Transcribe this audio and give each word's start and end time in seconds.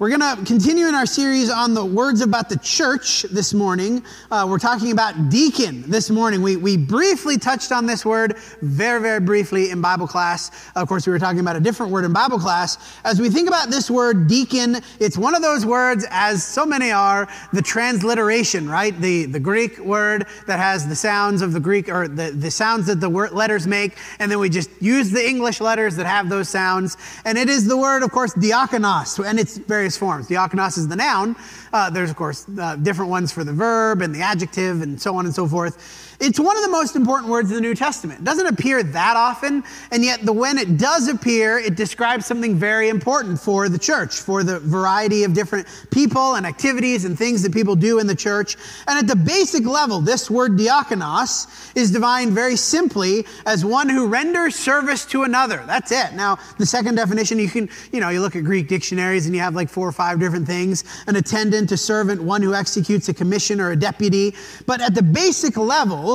We're 0.00 0.08
going 0.08 0.36
to 0.36 0.44
continue 0.44 0.88
in 0.88 0.94
our 0.96 1.06
series 1.06 1.48
on 1.48 1.72
the 1.72 1.84
words 1.84 2.20
about 2.20 2.48
the 2.48 2.58
church 2.58 3.22
this 3.30 3.54
morning. 3.54 4.02
Uh, 4.28 4.44
we're 4.50 4.58
talking 4.58 4.90
about 4.90 5.30
deacon 5.30 5.88
this 5.88 6.10
morning. 6.10 6.42
We, 6.42 6.56
we 6.56 6.76
briefly 6.76 7.38
touched 7.38 7.70
on 7.70 7.86
this 7.86 8.04
word 8.04 8.36
very, 8.60 9.00
very 9.00 9.20
briefly 9.20 9.70
in 9.70 9.80
Bible 9.80 10.08
class. 10.08 10.50
Of 10.74 10.88
course, 10.88 11.06
we 11.06 11.12
were 11.12 11.20
talking 11.20 11.38
about 11.38 11.54
a 11.54 11.60
different 11.60 11.92
word 11.92 12.04
in 12.04 12.12
Bible 12.12 12.40
class. 12.40 12.76
As 13.04 13.20
we 13.20 13.30
think 13.30 13.46
about 13.46 13.70
this 13.70 13.88
word 13.88 14.26
deacon, 14.26 14.78
it's 14.98 15.16
one 15.16 15.32
of 15.32 15.42
those 15.42 15.64
words, 15.64 16.04
as 16.10 16.44
so 16.44 16.66
many 16.66 16.90
are, 16.90 17.28
the 17.52 17.62
transliteration, 17.62 18.68
right? 18.68 19.00
The, 19.00 19.26
the 19.26 19.40
Greek 19.40 19.78
word 19.78 20.26
that 20.48 20.58
has 20.58 20.88
the 20.88 20.96
sounds 20.96 21.40
of 21.40 21.52
the 21.52 21.60
Greek, 21.60 21.88
or 21.88 22.08
the, 22.08 22.32
the 22.32 22.50
sounds 22.50 22.86
that 22.88 22.98
the 23.00 23.08
word, 23.08 23.30
letters 23.30 23.68
make, 23.68 23.96
and 24.18 24.28
then 24.28 24.40
we 24.40 24.48
just 24.48 24.70
use 24.80 25.12
the 25.12 25.24
English 25.24 25.60
letters 25.60 25.94
that 25.94 26.06
have 26.06 26.28
those 26.28 26.48
sounds. 26.48 26.96
And 27.24 27.38
it 27.38 27.48
is 27.48 27.64
the 27.64 27.76
word, 27.76 28.02
of 28.02 28.10
course, 28.10 28.34
diakonos, 28.34 29.24
and 29.24 29.38
it's 29.38 29.56
very 29.58 29.83
various 29.84 29.98
forms. 29.98 30.28
Diakonos 30.28 30.78
is 30.78 30.88
the 30.88 30.96
noun. 30.96 31.36
Uh, 31.70 31.90
there's, 31.90 32.08
of 32.08 32.16
course, 32.16 32.46
uh, 32.58 32.74
different 32.76 33.10
ones 33.10 33.30
for 33.30 33.44
the 33.44 33.52
verb 33.52 34.00
and 34.00 34.14
the 34.14 34.22
adjective 34.22 34.80
and 34.80 34.98
so 34.98 35.14
on 35.14 35.26
and 35.26 35.34
so 35.34 35.46
forth. 35.46 36.13
It's 36.26 36.40
one 36.40 36.56
of 36.56 36.62
the 36.62 36.70
most 36.70 36.96
important 36.96 37.30
words 37.30 37.50
in 37.50 37.56
the 37.56 37.60
New 37.60 37.74
Testament. 37.74 38.20
It 38.20 38.24
doesn't 38.24 38.46
appear 38.46 38.82
that 38.82 39.14
often, 39.14 39.62
and 39.92 40.02
yet 40.02 40.24
the 40.24 40.32
when 40.32 40.56
it 40.56 40.78
does 40.78 41.06
appear, 41.06 41.58
it 41.58 41.76
describes 41.76 42.24
something 42.24 42.56
very 42.56 42.88
important 42.88 43.38
for 43.38 43.68
the 43.68 43.78
church, 43.78 44.20
for 44.20 44.42
the 44.42 44.58
variety 44.60 45.24
of 45.24 45.34
different 45.34 45.66
people 45.90 46.36
and 46.36 46.46
activities 46.46 47.04
and 47.04 47.18
things 47.18 47.42
that 47.42 47.52
people 47.52 47.76
do 47.76 47.98
in 47.98 48.06
the 48.06 48.14
church. 48.14 48.56
And 48.88 48.98
at 48.98 49.06
the 49.06 49.22
basic 49.22 49.66
level, 49.66 50.00
this 50.00 50.30
word 50.30 50.52
diakonos 50.52 51.76
is 51.76 51.90
defined 51.90 52.32
very 52.32 52.56
simply 52.56 53.26
as 53.44 53.62
one 53.62 53.90
who 53.90 54.06
renders 54.06 54.54
service 54.54 55.04
to 55.06 55.24
another. 55.24 55.62
That's 55.66 55.92
it. 55.92 56.14
Now, 56.14 56.38
the 56.56 56.64
second 56.64 56.94
definition, 56.94 57.38
you 57.38 57.50
can, 57.50 57.68
you 57.92 58.00
know, 58.00 58.08
you 58.08 58.22
look 58.22 58.34
at 58.34 58.44
Greek 58.44 58.66
dictionaries 58.66 59.26
and 59.26 59.34
you 59.34 59.42
have 59.42 59.54
like 59.54 59.68
four 59.68 59.86
or 59.86 59.92
five 59.92 60.20
different 60.20 60.46
things 60.46 60.84
an 61.06 61.16
attendant, 61.16 61.70
a 61.70 61.76
servant, 61.76 62.22
one 62.22 62.40
who 62.40 62.54
executes 62.54 63.10
a 63.10 63.14
commission 63.14 63.60
or 63.60 63.72
a 63.72 63.76
deputy. 63.76 64.34
But 64.64 64.80
at 64.80 64.94
the 64.94 65.02
basic 65.02 65.58
level, 65.58 66.13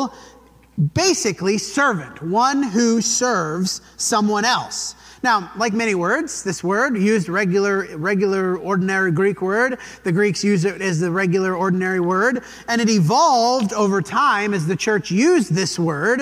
basically 0.93 1.57
servant, 1.57 2.21
one 2.21 2.63
who 2.63 3.01
serves 3.01 3.81
someone 3.97 4.45
else. 4.45 4.95
Now, 5.21 5.51
like 5.57 5.73
many 5.73 5.95
words, 5.95 6.43
this 6.43 6.63
word 6.63 6.97
used 6.97 7.27
regular, 7.27 7.97
regular, 7.97 8.57
ordinary 8.57 9.11
Greek 9.11 9.41
word. 9.41 9.77
The 10.03 10.13
Greeks 10.13 10.43
use 10.45 10.63
it 10.63 10.81
as 10.81 11.01
the 11.01 11.11
regular, 11.11 11.55
ordinary 11.55 11.99
word, 11.99 12.43
and 12.69 12.79
it 12.79 12.89
evolved 12.89 13.73
over 13.73 14.01
time 14.01 14.53
as 14.53 14.65
the 14.65 14.77
church 14.77 15.11
used 15.11 15.53
this 15.53 15.77
word 15.77 16.21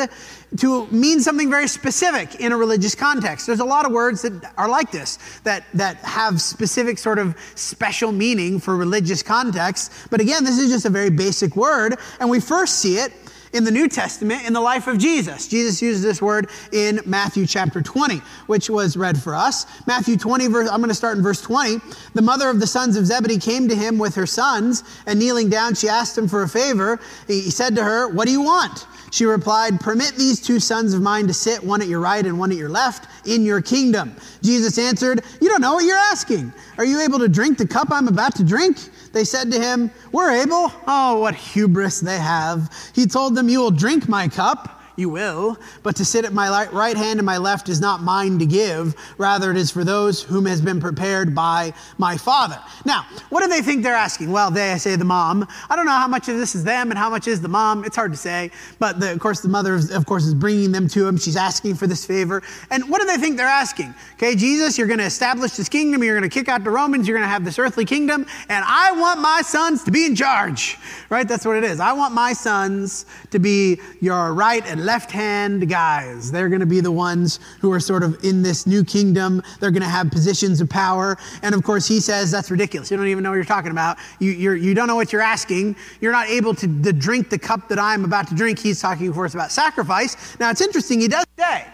to 0.58 0.88
mean 0.88 1.20
something 1.20 1.50
very 1.50 1.68
specific 1.68 2.36
in 2.42 2.52
a 2.52 2.58
religious 2.58 2.96
context. 2.96 3.46
There's 3.46 3.60
a 3.60 3.66
lot 3.66 3.86
of 3.86 3.92
words 3.92 4.24
that 4.24 4.54
are 4.58 4.70
like 4.70 4.92
this, 4.92 5.20
that, 5.44 5.66
that 5.76 5.98
have 5.98 6.42
specific 6.42 6.98
sort 6.98 7.20
of 7.20 7.38
special 7.54 8.12
meaning 8.12 8.60
for 8.60 8.76
religious 8.76 9.22
contexts. 9.22 10.08
But 10.10 10.22
again, 10.22 10.44
this 10.44 10.58
is 10.58 10.72
just 10.72 10.86
a 10.86 10.90
very 10.90 11.12
basic 11.12 11.56
word, 11.56 12.00
and 12.20 12.30
we 12.32 12.40
first 12.40 12.80
see 12.80 12.98
it 12.98 13.14
in 13.54 13.64
the 13.64 13.72
New 13.72 13.88
Testament 13.88 14.46
in 14.46 14.54
the 14.54 14.62
life 14.62 14.88
of 14.88 14.98
Jesus. 14.98 15.48
Jesus 15.48 15.82
uses 15.82 16.02
this 16.02 16.22
word 16.22 16.50
in 16.72 17.00
Matthew 17.06 17.46
chapter 17.46 17.82
20, 17.82 18.22
which 18.48 18.70
was 18.70 18.98
read 18.98 19.22
for 19.22 19.36
us. 19.36 19.66
Matthew 19.88 20.18
20, 20.18 20.48
verse, 20.48 20.70
I'm 20.70 20.78
going 20.78 20.90
to 20.90 20.96
start 20.96 21.18
in 21.18 21.24
verse 21.24 21.42
20. 21.42 21.80
The 22.14 22.22
mother 22.22 22.50
of 22.50 22.60
the 22.60 22.68
sons 22.68 22.98
of 22.98 23.06
Zebedee 23.06 23.40
came 23.40 23.68
to 23.68 23.76
him 23.76 23.98
with 23.98 24.16
her 24.16 24.26
sons, 24.26 24.84
and 25.06 25.20
kneeling 25.20 25.50
down, 25.50 25.76
she 25.76 25.90
asked 25.90 26.18
him 26.18 26.28
for 26.28 26.44
a 26.44 26.50
favor. 26.50 27.00
He 27.28 27.50
said 27.50 27.76
to 27.76 27.84
her, 27.84 28.08
What 28.08 28.26
do 28.26 28.32
you 28.32 28.42
want? 28.42 28.88
She 29.12 29.26
replied, 29.26 29.80
Permit 29.80 30.16
these 30.16 30.42
two 30.42 30.60
sons 30.60 30.94
of 30.94 31.02
mine 31.02 31.28
to 31.28 31.34
sit, 31.34 31.64
one 31.64 31.82
at 31.82 31.88
your 31.88 32.00
right 32.00 32.26
and 32.26 32.38
one 32.38 32.52
at 32.52 32.58
your 32.58 32.70
left, 32.70 33.08
in 33.28 33.44
your 33.44 33.62
kingdom. 33.62 34.16
Jesus 34.44 34.78
answered, 34.78 35.24
You 35.42 35.50
don't 35.50 35.62
know 35.62 35.76
what 35.76 35.86
you're 35.86 35.98
asking. 35.98 36.54
Are 36.78 36.86
you 36.86 37.02
able 37.02 37.20
to 37.20 37.28
drink 37.28 37.58
the 37.58 37.68
cup 37.68 37.88
I'm 37.92 38.08
about 38.08 38.36
to 38.36 38.44
drink? 38.44 38.78
They 39.12 39.24
said 39.24 39.52
to 39.52 39.60
him, 39.60 39.90
We're 40.12 40.32
able. 40.32 40.72
Oh, 40.88 41.20
what 41.20 41.34
hubris 41.34 42.00
they 42.00 42.18
have. 42.18 42.72
He 42.94 43.08
told 43.08 43.36
them, 43.36 43.50
You 43.50 43.60
will 43.60 43.72
drink 43.72 44.08
my 44.08 44.28
cup 44.28 44.77
you 44.98 45.10
will. 45.10 45.58
But 45.84 45.96
to 45.96 46.06
sit 46.06 46.26
at 46.26 46.34
my 46.34 46.68
right 46.72 46.98
hand 46.98 47.20
and 47.20 47.26
my 47.26 47.38
left 47.38 47.70
is 47.70 47.80
not 47.80 48.02
mine 48.02 48.40
to 48.40 48.46
give. 48.46 48.96
Rather, 49.18 49.52
it 49.52 49.58
is 49.58 49.72
for 49.72 49.84
those 49.84 50.22
whom 50.22 50.46
has 50.46 50.60
been 50.60 50.82
prepared 50.82 51.34
by 51.34 51.74
my 51.98 52.18
Father. 52.18 52.60
Now, 52.84 53.06
what 53.30 53.42
do 53.42 53.48
they 53.48 53.62
think 53.62 53.84
they're 53.84 53.96
asking? 53.96 54.32
Well, 54.32 54.52
they 54.52 54.78
say 54.78 54.96
the 54.96 55.06
mom. 55.06 55.48
I 55.70 55.76
don't 55.76 55.86
know 55.86 55.92
how 55.92 56.08
much 56.08 56.28
of 56.28 56.38
this 56.38 56.56
is 56.56 56.64
them 56.64 56.90
and 56.90 56.98
how 56.98 57.10
much 57.10 57.28
is 57.28 57.42
the 57.42 57.48
mom. 57.48 57.86
It's 57.86 57.96
hard 57.96 58.12
to 58.12 58.18
say. 58.18 58.52
But 58.80 59.00
the, 59.00 59.12
of 59.12 59.20
course, 59.20 59.42
the 59.42 59.50
mother, 59.50 59.80
of 59.94 60.06
course, 60.06 60.26
is 60.26 60.34
bringing 60.34 60.72
them 60.72 60.88
to 60.90 61.08
him. 61.08 61.18
She's 61.18 61.38
asking 61.38 61.76
for 61.76 61.88
this 61.88 62.06
favor. 62.06 62.42
And 62.72 62.90
what 62.90 63.00
do 63.00 63.08
they 63.08 63.18
think 63.18 63.38
they're 63.38 63.48
asking? 63.48 63.94
Okay, 64.16 64.36
Jesus, 64.36 64.78
you're 64.78 64.88
going 64.88 65.00
to 65.00 65.06
establish 65.06 65.52
this 65.52 65.70
kingdom. 65.70 66.04
You're 66.04 66.18
going 66.18 66.30
to 66.30 66.34
kick 66.34 66.50
out 66.50 66.64
the 66.64 66.72
Romans. 66.72 67.08
You're 67.08 67.18
going 67.18 67.28
to 67.28 67.32
have 67.32 67.46
this 67.46 67.60
earthly 67.60 67.86
kingdom. 67.86 68.26
And 68.50 68.66
I 68.68 68.92
want 68.94 69.22
my 69.22 69.44
sons 69.44 69.84
to 69.84 69.92
be 69.92 70.06
in 70.06 70.16
charge. 70.16 70.78
Right? 71.10 71.28
That's 71.28 71.46
what 71.46 71.56
it 71.56 71.64
is. 71.64 71.80
I 71.80 71.94
want 71.94 72.16
my 72.16 72.34
sons 72.34 73.06
to 73.30 73.38
be 73.38 73.80
your 74.02 74.34
right 74.34 74.66
and 74.66 74.87
left 74.88 75.12
hand 75.12 75.68
guys. 75.70 76.32
They're 76.32 76.48
going 76.48 76.62
to 76.62 76.66
be 76.66 76.80
the 76.80 76.92
ones 76.92 77.42
who 77.60 77.74
are 77.74 77.80
sort 77.80 78.04
of 78.04 78.24
in 78.24 78.42
this 78.42 78.66
new 78.66 78.86
kingdom. 78.86 79.44
They're 79.60 79.70
going 79.70 79.84
to 79.84 79.90
have 79.90 80.10
positions 80.10 80.62
of 80.62 80.70
power. 80.70 81.18
And 81.44 81.54
of 81.54 81.62
course, 81.62 81.86
he 81.86 82.00
says 82.00 82.32
that's 82.32 82.50
ridiculous. 82.50 82.90
You 82.90 82.96
don't 82.96 83.08
even 83.08 83.22
know 83.22 83.32
what 83.32 83.36
you're 83.36 83.44
talking 83.44 83.72
about. 83.72 83.98
You, 84.20 84.32
you're, 84.32 84.56
you 84.56 84.74
don't 84.74 84.88
know 84.88 84.96
what 84.96 85.12
you're 85.12 85.22
asking. 85.22 85.76
You're 86.00 86.14
not 86.14 86.30
able 86.30 86.56
to, 86.56 86.68
to 86.84 86.94
drink 86.94 87.30
the 87.30 87.38
cup 87.38 87.68
that 87.68 87.78
I'm 87.78 88.06
about 88.06 88.30
to 88.30 88.36
drink. 88.36 88.60
He's 88.60 88.80
talking, 88.80 89.10
of 89.10 89.14
course, 89.14 89.34
about 89.34 89.52
sacrifice. 89.52 90.40
Now, 90.40 90.50
it's 90.52 90.62
interesting. 90.62 91.02
He 91.02 91.10
does 91.10 91.26
say, 91.38 91.66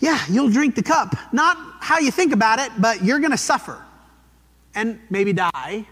yeah, 0.00 0.18
you'll 0.30 0.50
drink 0.50 0.76
the 0.76 0.82
cup. 0.82 1.14
Not 1.30 1.58
how 1.80 1.98
you 1.98 2.10
think 2.10 2.32
about 2.32 2.58
it, 2.58 2.72
but 2.78 3.04
you're 3.04 3.20
going 3.20 3.32
to 3.32 3.36
suffer 3.52 3.84
and 4.74 4.98
maybe 5.10 5.34
die 5.34 5.86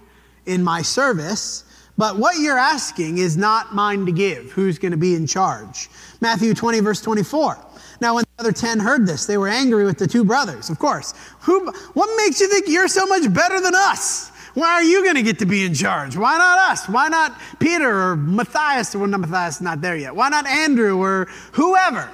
in 0.47 0.65
my 0.65 0.81
service. 0.81 1.65
But 1.97 2.16
what 2.16 2.38
you're 2.38 2.59
asking 2.59 3.19
is 3.19 3.37
not 3.37 3.75
mine 3.75 4.05
to 4.06 4.12
give. 4.12 4.50
Who's 4.53 4.78
going 4.78 4.93
to 4.93 4.99
be 4.99 5.15
in 5.15 5.27
charge? 5.27 5.88
Matthew 6.21 6.53
20, 6.53 6.81
verse 6.81 7.00
24. 7.00 7.59
Now, 8.00 8.16
when 8.16 8.25
the 8.25 8.43
other 8.43 8.53
10 8.53 8.81
heard 8.81 9.06
this, 9.06 9.27
they 9.27 9.38
were 9.38 9.49
angry 9.49 9.84
with 9.84 9.99
the 9.99 10.06
two 10.06 10.25
brothers, 10.25 10.71
of 10.71 10.78
course. 10.78 11.15
Who, 11.41 11.71
what 11.93 12.10
makes 12.16 12.41
you 12.41 12.49
think 12.49 12.69
you're 12.69 12.88
so 12.88 13.06
much 13.06 13.33
better 13.33 13.60
than 13.60 13.75
us? 13.75 14.31
Why 14.54 14.72
are 14.75 14.83
you 14.83 15.03
going 15.03 15.16
to 15.16 15.22
get 15.22 15.38
to 15.41 15.47
be 15.47 15.65
in 15.65 15.75
charge? 15.75 16.16
Why 16.16 16.38
not 16.38 16.59
us? 16.71 16.88
Why 16.88 17.09
not 17.09 17.41
Peter 17.59 17.88
or 17.88 18.16
Matthias? 18.16 18.94
Well, 18.94 19.06
not 19.06 19.21
Matthias 19.21 19.56
is 19.56 19.62
not 19.62 19.81
there 19.81 19.97
yet. 19.97 20.15
Why 20.15 20.28
not 20.28 20.47
Andrew 20.47 21.00
or 21.00 21.27
whoever? 21.53 22.09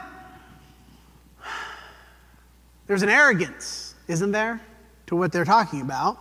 There's 2.87 3.03
an 3.03 3.11
arrogance, 3.11 3.95
isn't 4.09 4.33
there, 4.33 4.61
to 5.07 5.17
what 5.17 5.33
they're 5.33 5.45
talking 5.45 5.81
about. 5.83 6.19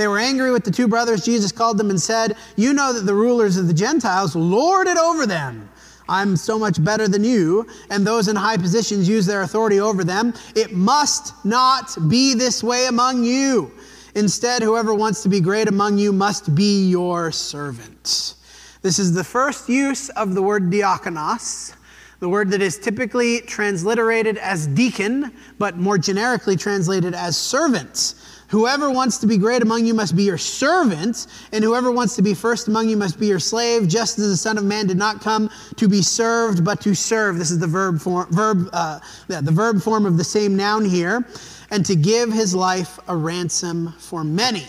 They 0.00 0.08
were 0.08 0.18
angry 0.18 0.50
with 0.50 0.64
the 0.64 0.70
two 0.70 0.88
brothers. 0.88 1.26
Jesus 1.26 1.52
called 1.52 1.76
them 1.76 1.90
and 1.90 2.00
said, 2.00 2.34
You 2.56 2.72
know 2.72 2.90
that 2.94 3.04
the 3.04 3.12
rulers 3.12 3.58
of 3.58 3.68
the 3.68 3.74
Gentiles 3.74 4.34
lord 4.34 4.86
it 4.86 4.96
over 4.96 5.26
them. 5.26 5.68
I'm 6.08 6.38
so 6.38 6.58
much 6.58 6.82
better 6.82 7.06
than 7.06 7.22
you, 7.22 7.66
and 7.90 8.06
those 8.06 8.26
in 8.26 8.34
high 8.34 8.56
positions 8.56 9.06
use 9.06 9.26
their 9.26 9.42
authority 9.42 9.78
over 9.78 10.02
them. 10.02 10.32
It 10.56 10.72
must 10.72 11.34
not 11.44 11.94
be 12.08 12.32
this 12.32 12.64
way 12.64 12.86
among 12.86 13.24
you. 13.24 13.72
Instead, 14.14 14.62
whoever 14.62 14.94
wants 14.94 15.22
to 15.24 15.28
be 15.28 15.38
great 15.38 15.68
among 15.68 15.98
you 15.98 16.14
must 16.14 16.54
be 16.54 16.88
your 16.88 17.30
servant. 17.30 18.36
This 18.80 18.98
is 18.98 19.12
the 19.12 19.22
first 19.22 19.68
use 19.68 20.08
of 20.08 20.34
the 20.34 20.40
word 20.40 20.70
diakonos, 20.70 21.74
the 22.20 22.28
word 22.30 22.50
that 22.52 22.62
is 22.62 22.78
typically 22.78 23.42
transliterated 23.42 24.38
as 24.38 24.66
deacon, 24.66 25.30
but 25.58 25.76
more 25.76 25.98
generically 25.98 26.56
translated 26.56 27.14
as 27.14 27.36
servant. 27.36 28.14
Whoever 28.50 28.90
wants 28.90 29.18
to 29.18 29.28
be 29.28 29.38
great 29.38 29.62
among 29.62 29.86
you 29.86 29.94
must 29.94 30.16
be 30.16 30.24
your 30.24 30.36
servant, 30.36 31.28
and 31.52 31.62
whoever 31.62 31.92
wants 31.92 32.16
to 32.16 32.22
be 32.22 32.34
first 32.34 32.66
among 32.66 32.88
you 32.88 32.96
must 32.96 33.20
be 33.20 33.28
your 33.28 33.38
slave, 33.38 33.86
just 33.86 34.18
as 34.18 34.28
the 34.28 34.36
Son 34.36 34.58
of 34.58 34.64
Man 34.64 34.88
did 34.88 34.96
not 34.96 35.20
come 35.20 35.48
to 35.76 35.88
be 35.88 36.02
served, 36.02 36.64
but 36.64 36.80
to 36.80 36.92
serve. 36.92 37.38
This 37.38 37.52
is 37.52 37.60
the 37.60 37.68
verb 37.68 38.00
form, 38.00 38.26
verb, 38.32 38.68
uh, 38.72 38.98
yeah, 39.28 39.40
the 39.40 39.52
verb 39.52 39.80
form 39.80 40.04
of 40.04 40.16
the 40.16 40.24
same 40.24 40.56
noun 40.56 40.84
here, 40.84 41.24
and 41.70 41.86
to 41.86 41.94
give 41.94 42.32
his 42.32 42.52
life 42.52 42.98
a 43.06 43.14
ransom 43.14 43.94
for 44.00 44.24
many. 44.24 44.66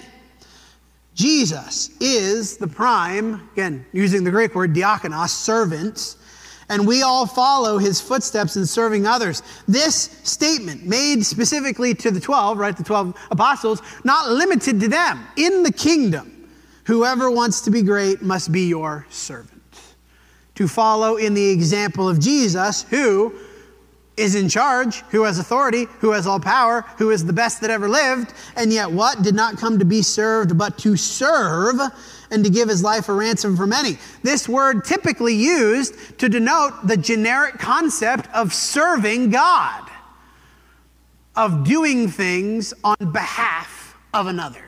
Jesus 1.16 1.90
is 2.00 2.58
the 2.58 2.68
prime, 2.68 3.50
again, 3.54 3.84
using 3.94 4.24
the 4.24 4.32
Greek 4.32 4.54
word 4.54 4.76
diakonos, 4.76 5.30
servant 5.30 6.18
and 6.72 6.88
we 6.88 7.02
all 7.02 7.28
follow 7.28 7.78
his 7.78 8.00
footsteps 8.00 8.56
in 8.56 8.66
serving 8.66 9.06
others. 9.06 9.44
This 9.68 10.18
statement, 10.24 10.86
made 10.86 11.26
specifically 11.26 11.94
to 11.96 12.12
the 12.12 12.20
12, 12.20 12.58
right, 12.58 12.76
the 12.76 12.84
12 12.84 13.14
apostles, 13.30 13.82
not 14.06 14.30
limited 14.30 14.80
to 14.80 14.88
them. 14.88 15.28
In 15.36 15.64
the 15.64 15.72
kingdom, 15.74 16.50
whoever 16.86 17.30
wants 17.30 17.60
to 17.62 17.72
be 17.72 17.82
great 17.82 18.22
must 18.22 18.54
be 18.54 18.70
your 18.70 19.06
servant. 19.10 19.52
To 20.56 20.68
follow 20.68 21.18
in 21.18 21.34
the 21.34 21.50
example 21.50 22.08
of 22.08 22.22
Jesus, 22.22 22.84
who 22.84 23.34
is 24.16 24.36
in 24.36 24.48
charge, 24.48 25.02
who 25.10 25.24
has 25.24 25.40
authority, 25.40 25.88
who 26.00 26.12
has 26.12 26.26
all 26.26 26.40
power, 26.40 26.86
who 26.98 27.12
is 27.12 27.26
the 27.26 27.34
best 27.34 27.60
that 27.62 27.70
ever 27.70 27.90
lived, 27.90 28.34
and 28.56 28.72
yet 28.72 28.90
what? 28.90 29.22
Did 29.24 29.36
not 29.36 29.58
come 29.58 29.78
to 29.78 29.86
be 29.86 30.02
served, 30.02 30.58
but 30.58 30.78
to 30.80 30.96
serve 30.96 31.82
and 32.32 32.44
to 32.44 32.50
give 32.50 32.70
his 32.70 32.82
life 32.82 33.10
a 33.10 33.14
ransom 33.14 33.56
for 33.56 33.68
many. 33.68 33.98
This 34.24 34.50
word 34.50 34.86
typically 34.86 35.36
used 35.36 36.18
to 36.20 36.30
denote 36.30 36.88
the 36.88 36.98
generic 36.98 37.60
concept 37.60 38.28
of 38.34 38.54
serving 38.54 39.30
God, 39.30 39.90
of 41.36 41.64
doing 41.66 42.08
things 42.08 42.74
on 42.84 43.12
behalf 43.12 43.96
of 44.14 44.28
another. 44.28 44.64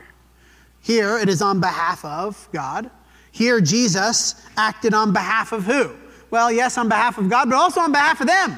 Here 0.80 1.18
it 1.18 1.28
is 1.28 1.40
on 1.40 1.60
behalf 1.60 2.04
of 2.04 2.48
God. 2.52 2.90
Here 3.32 3.60
Jesus 3.60 4.34
acted 4.56 4.94
on 4.94 5.12
behalf 5.12 5.52
of 5.52 5.64
who? 5.64 5.90
Well, 6.30 6.52
yes, 6.52 6.76
on 6.76 6.88
behalf 6.88 7.16
of 7.16 7.28
God, 7.28 7.48
but 7.48 7.56
also 7.56 7.80
on 7.80 7.90
behalf 7.90 8.20
of 8.20 8.26
them, 8.26 8.54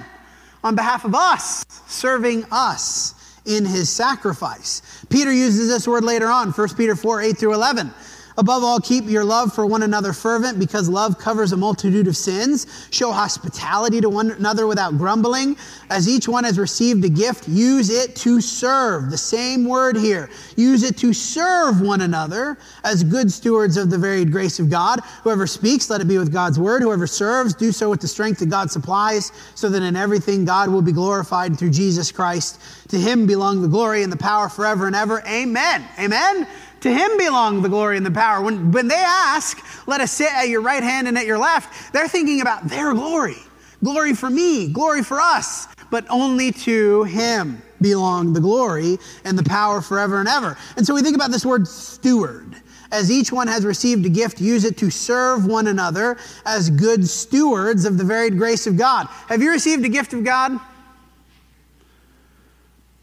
on 0.64 0.75
behalf 0.75 1.05
of 1.05 1.14
us, 1.14 1.64
serving 1.87 2.44
us 2.50 3.14
in 3.47 3.64
his 3.64 3.88
sacrifice. 3.88 5.05
Peter 5.08 5.32
uses 5.32 5.69
this 5.69 5.87
word 5.87 6.05
later 6.05 6.26
on, 6.26 6.50
1 6.50 6.69
Peter 6.75 6.97
4 6.97 7.23
8 7.23 7.38
through 7.38 7.55
11. 7.55 7.93
Above 8.38 8.62
all, 8.62 8.79
keep 8.81 9.06
your 9.06 9.25
love 9.25 9.53
for 9.55 9.65
one 9.65 9.83
another 9.83 10.12
fervent 10.12 10.59
because 10.59 10.88
love 10.88 11.19
covers 11.19 11.53
a 11.53 11.56
multitude 11.56 12.06
of 12.06 12.17
sins. 12.17 12.88
Show 12.91 13.11
hospitality 13.11 14.00
to 14.03 14.11
one 14.11 14.31
another 14.33 14.67
without 14.67 14.99
grumbling. 14.99 15.56
As 15.88 16.09
each 16.09 16.29
one 16.29 16.44
has 16.44 16.59
received 16.59 17.05
a 17.05 17.09
gift, 17.09 17.49
use 17.49 17.88
it 17.88 18.15
to 18.17 18.41
serve. 18.41 19.11
The 19.11 19.17
same 19.17 19.65
word 19.65 19.97
here. 19.97 20.29
Use 20.56 20.83
it 20.83 20.99
to 20.99 21.15
serve 21.15 21.81
one 21.81 22.03
another 22.03 22.59
as 22.85 23.03
good 23.03 23.33
stewards 23.33 23.77
of 23.77 23.88
the 23.88 23.99
varied 23.99 24.31
grace 24.31 24.59
of 24.59 24.69
God. 24.69 25.00
Whoever 25.23 25.47
speaks, 25.47 25.89
let 25.89 26.00
it 26.00 26.09
be 26.09 26.19
with 26.19 26.32
God's 26.32 26.59
word. 26.59 26.82
Whoever 26.82 27.06
serves, 27.06 27.55
do 27.55 27.73
so 27.73 27.89
with 27.89 28.00
the 28.00 28.09
strength 28.09 28.41
that 28.41 28.50
God 28.50 28.71
supplies, 28.71 29.32
so 29.55 29.69
that 29.71 29.82
in 29.82 29.97
everything 29.97 30.44
God 30.44 30.69
will 30.69 30.82
be 30.82 30.93
glorified 30.93 31.59
through 31.59 31.71
Jesus 31.71 32.12
Christ. 32.12 32.61
To 32.89 32.99
him 32.99 33.27
belong 33.27 33.62
the 33.62 33.69
glory 33.69 34.03
and 34.03 34.12
the 34.12 34.17
power 34.17 34.49
forever 34.49 34.87
and 34.87 34.94
ever. 34.94 35.23
Amen. 35.27 35.89
Amen. 35.99 36.47
To 36.81 36.93
him 36.93 37.17
belong 37.17 37.62
the 37.62 37.69
glory 37.69 37.96
and 37.96 38.05
the 38.05 38.11
power. 38.11 38.43
When, 38.43 38.70
when 38.70 38.88
they 38.88 38.94
ask, 38.94 39.58
let 39.87 40.00
us 40.00 40.12
sit 40.12 40.32
at 40.32 40.49
your 40.49 40.61
right 40.61 40.82
hand 40.82 41.08
and 41.08 41.17
at 41.17 41.26
your 41.26 41.38
left, 41.38 41.93
they're 41.93 42.08
thinking 42.08 42.40
about 42.40 42.69
their 42.69 42.93
glory. 42.94 43.38
Glory 43.82 44.14
for 44.14 44.31
me, 44.31 44.73
glory 44.73 45.02
for 45.02 45.20
us, 45.20 45.69
but 45.90 46.06
only 46.11 46.50
to 46.50 47.05
him 47.05 47.62
belong 47.81 48.32
the 48.32 48.40
glory 48.40 48.99
and 49.25 49.38
the 49.38 49.43
power 49.43 49.81
forever 49.81 50.20
and 50.20 50.28
ever. 50.28 50.56
And 50.76 50.87
so 50.87 50.94
we 50.94 51.02
think 51.02 51.14
about 51.14 51.31
this 51.31 51.44
word 51.44 51.69
steward. 51.69 52.56
As 52.93 53.11
each 53.11 53.32
one 53.32 53.49
has 53.49 53.64
received 53.64 54.06
a 54.06 54.08
gift, 54.08 54.40
use 54.40 54.64
it 54.64 54.76
to 54.79 54.90
serve 54.90 55.46
one 55.46 55.67
another 55.67 56.17
as 56.44 56.70
good 56.70 57.06
stewards 57.06 57.84
of 57.84 57.99
the 57.99 58.05
varied 58.05 58.38
grace 58.38 58.67
of 58.67 58.76
God. 58.76 59.08
Have 59.29 59.43
you 59.43 59.50
received 59.50 59.84
a 59.84 59.88
gift 59.88 60.12
of 60.12 60.25
God? 60.25 60.58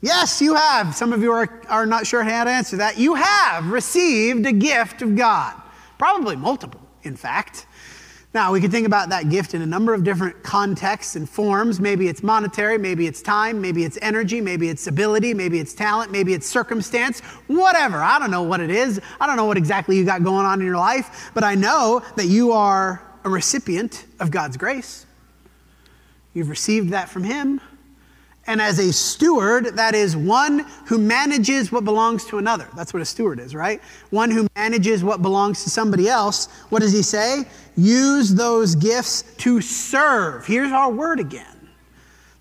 Yes, 0.04 0.42
you 0.42 0.54
have. 0.54 0.94
Some 0.94 1.14
of 1.14 1.22
you 1.22 1.32
are, 1.32 1.62
are 1.70 1.86
not 1.86 2.06
sure 2.06 2.24
how 2.24 2.44
to 2.44 2.50
answer 2.50 2.76
that. 2.76 2.98
You 2.98 3.16
have 3.16 3.72
received 3.72 4.46
a 4.46 4.52
gift 4.52 5.02
of 5.02 5.16
God, 5.16 5.56
probably 5.98 6.36
multiple, 6.36 6.82
in 7.04 7.16
fact. 7.16 7.66
Now, 8.34 8.52
we 8.52 8.60
can 8.60 8.70
think 8.70 8.86
about 8.86 9.08
that 9.12 9.30
gift 9.30 9.54
in 9.54 9.62
a 9.62 9.66
number 9.66 9.94
of 9.94 10.04
different 10.04 10.44
contexts 10.44 11.16
and 11.16 11.30
forms. 11.30 11.80
Maybe 11.80 12.10
it's 12.10 12.22
monetary, 12.22 12.78
maybe 12.78 13.08
it's 13.08 13.22
time, 13.22 13.62
maybe 13.62 13.86
it's 13.86 13.98
energy, 14.02 14.42
maybe 14.42 14.68
it's 14.68 14.88
ability, 14.88 15.34
maybe 15.34 15.58
it's 15.58 15.74
talent, 15.74 16.12
maybe 16.12 16.34
it's 16.34 16.48
circumstance, 16.48 17.22
whatever. 17.48 18.04
I 18.04 18.20
don't 18.20 18.32
know 18.32 18.44
what 18.44 18.60
it 18.60 18.72
is. 18.72 19.00
I 19.22 19.26
don't 19.26 19.38
know 19.38 19.46
what 19.46 19.56
exactly 19.56 19.96
you 19.96 20.04
got 20.04 20.22
going 20.22 20.46
on 20.46 20.60
in 20.60 20.66
your 20.66 20.76
life, 20.76 21.32
but 21.34 21.46
I 21.46 21.56
know 21.56 22.02
that 22.18 22.26
you 22.26 22.52
are 22.52 23.02
a 23.24 23.30
recipient 23.30 24.06
of 24.20 24.32
God's 24.32 24.58
grace. 24.58 25.06
You've 26.34 26.50
received 26.50 26.90
that 26.90 27.08
from 27.08 27.24
Him. 27.24 27.62
And 28.46 28.62
as 28.62 28.78
a 28.78 28.92
steward, 28.92 29.78
that 29.78 29.96
is 29.96 30.18
one 30.18 30.66
who 30.86 30.98
manages 30.98 31.72
what 31.72 31.86
belongs 31.86 32.26
to 32.26 32.40
another. 32.40 32.68
That's 32.76 32.94
what 32.94 33.02
a 33.02 33.06
steward 33.06 33.40
is, 33.40 33.56
right? 33.56 33.82
One 34.10 34.30
who 34.30 34.48
manages 34.56 35.02
what 35.04 35.22
belongs 35.22 35.64
to 35.64 35.70
somebody 35.70 36.10
else. 36.10 36.48
What 36.70 36.82
does 36.82 36.92
he 36.92 37.04
say? 37.04 37.46
Use 37.78 38.34
those 38.34 38.76
gifts 38.76 39.24
to 39.38 39.62
serve. 39.62 40.46
Here's 40.46 40.72
our 40.72 40.92
word 40.92 41.22
again. 41.22 41.70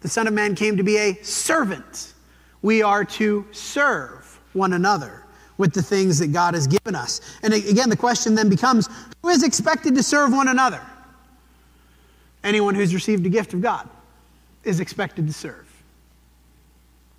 The 0.01 0.09
Son 0.09 0.27
of 0.27 0.35
Man 0.35 0.57
came 0.57 0.77
to 0.77 0.83
be 0.83 0.97
a 0.97 1.15
servant. 1.23 2.15
We 2.63 2.83
are 2.83 3.05
to 3.05 3.47
serve 3.53 4.41
one 4.55 4.73
another 4.73 5.23
with 5.57 5.73
the 5.73 5.83
things 5.83 6.19
that 6.19 6.33
God 6.33 6.55
has 6.55 6.67
given 6.67 6.97
us. 6.97 7.21
And 7.45 7.55
again, 7.55 7.89
the 7.89 7.97
question 7.97 8.35
then 8.35 8.49
becomes 8.49 8.89
who 9.23 9.29
is 9.29 9.45
expected 9.45 9.95
to 9.95 10.03
serve 10.03 10.33
one 10.33 10.49
another? 10.49 10.81
Anyone 12.43 12.75
who's 12.75 12.93
received 12.93 13.25
a 13.25 13.29
gift 13.29 13.55
of 13.55 13.61
God 13.61 13.89
is 14.65 14.81
expected 14.81 15.29
to 15.29 15.33
serve. 15.33 15.72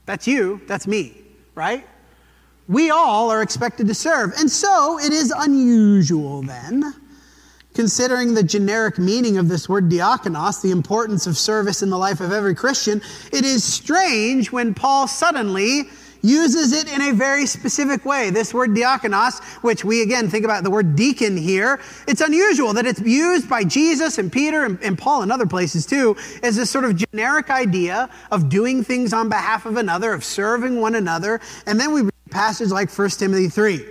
That's 0.05 0.27
you, 0.27 0.61
that's 0.67 0.87
me, 0.87 1.13
right? 1.55 1.85
We 2.67 2.91
all 2.91 3.29
are 3.29 3.41
expected 3.41 3.87
to 3.87 3.93
serve. 3.93 4.33
And 4.37 4.49
so 4.49 4.99
it 4.99 5.11
is 5.11 5.33
unusual 5.35 6.41
then, 6.41 6.93
considering 7.73 8.33
the 8.33 8.43
generic 8.43 8.97
meaning 8.97 9.37
of 9.37 9.49
this 9.49 9.67
word 9.67 9.89
diakonos, 9.89 10.61
the 10.61 10.71
importance 10.71 11.27
of 11.27 11.37
service 11.37 11.81
in 11.81 11.89
the 11.89 11.97
life 11.97 12.21
of 12.21 12.31
every 12.31 12.55
Christian, 12.55 13.01
it 13.31 13.43
is 13.45 13.63
strange 13.63 14.51
when 14.51 14.73
Paul 14.73 15.07
suddenly 15.07 15.83
uses 16.23 16.71
it 16.71 16.91
in 16.91 17.01
a 17.01 17.11
very 17.11 17.45
specific 17.45 18.05
way. 18.05 18.29
This 18.29 18.53
word 18.53 18.71
diakonos, 18.71 19.43
which 19.61 19.83
we 19.83 20.01
again 20.01 20.29
think 20.29 20.45
about 20.45 20.63
the 20.63 20.71
word 20.71 20.95
deacon 20.95 21.35
here, 21.35 21.79
it's 22.07 22.21
unusual 22.21 22.73
that 22.73 22.85
it's 22.85 23.01
used 23.01 23.49
by 23.49 23.63
Jesus 23.63 24.17
and 24.17 24.31
Peter 24.31 24.63
and, 24.63 24.81
and 24.81 24.97
Paul 24.97 25.21
and 25.21 25.31
other 25.31 25.45
places 25.45 25.85
too 25.85 26.15
as 26.41 26.55
this 26.55 26.71
sort 26.71 26.85
of 26.85 26.95
generic 26.95 27.49
idea 27.49 28.09
of 28.31 28.49
doing 28.49 28.83
things 28.83 29.13
on 29.13 29.27
behalf 29.27 29.65
of 29.65 29.75
another, 29.77 30.13
of 30.13 30.23
serving 30.23 30.79
one 30.79 30.95
another. 30.95 31.41
And 31.67 31.79
then 31.79 31.93
we 31.93 32.01
read 32.01 32.13
a 32.27 32.29
passage 32.29 32.69
like 32.69 32.89
1 32.89 33.09
Timothy 33.11 33.49
3. 33.49 33.85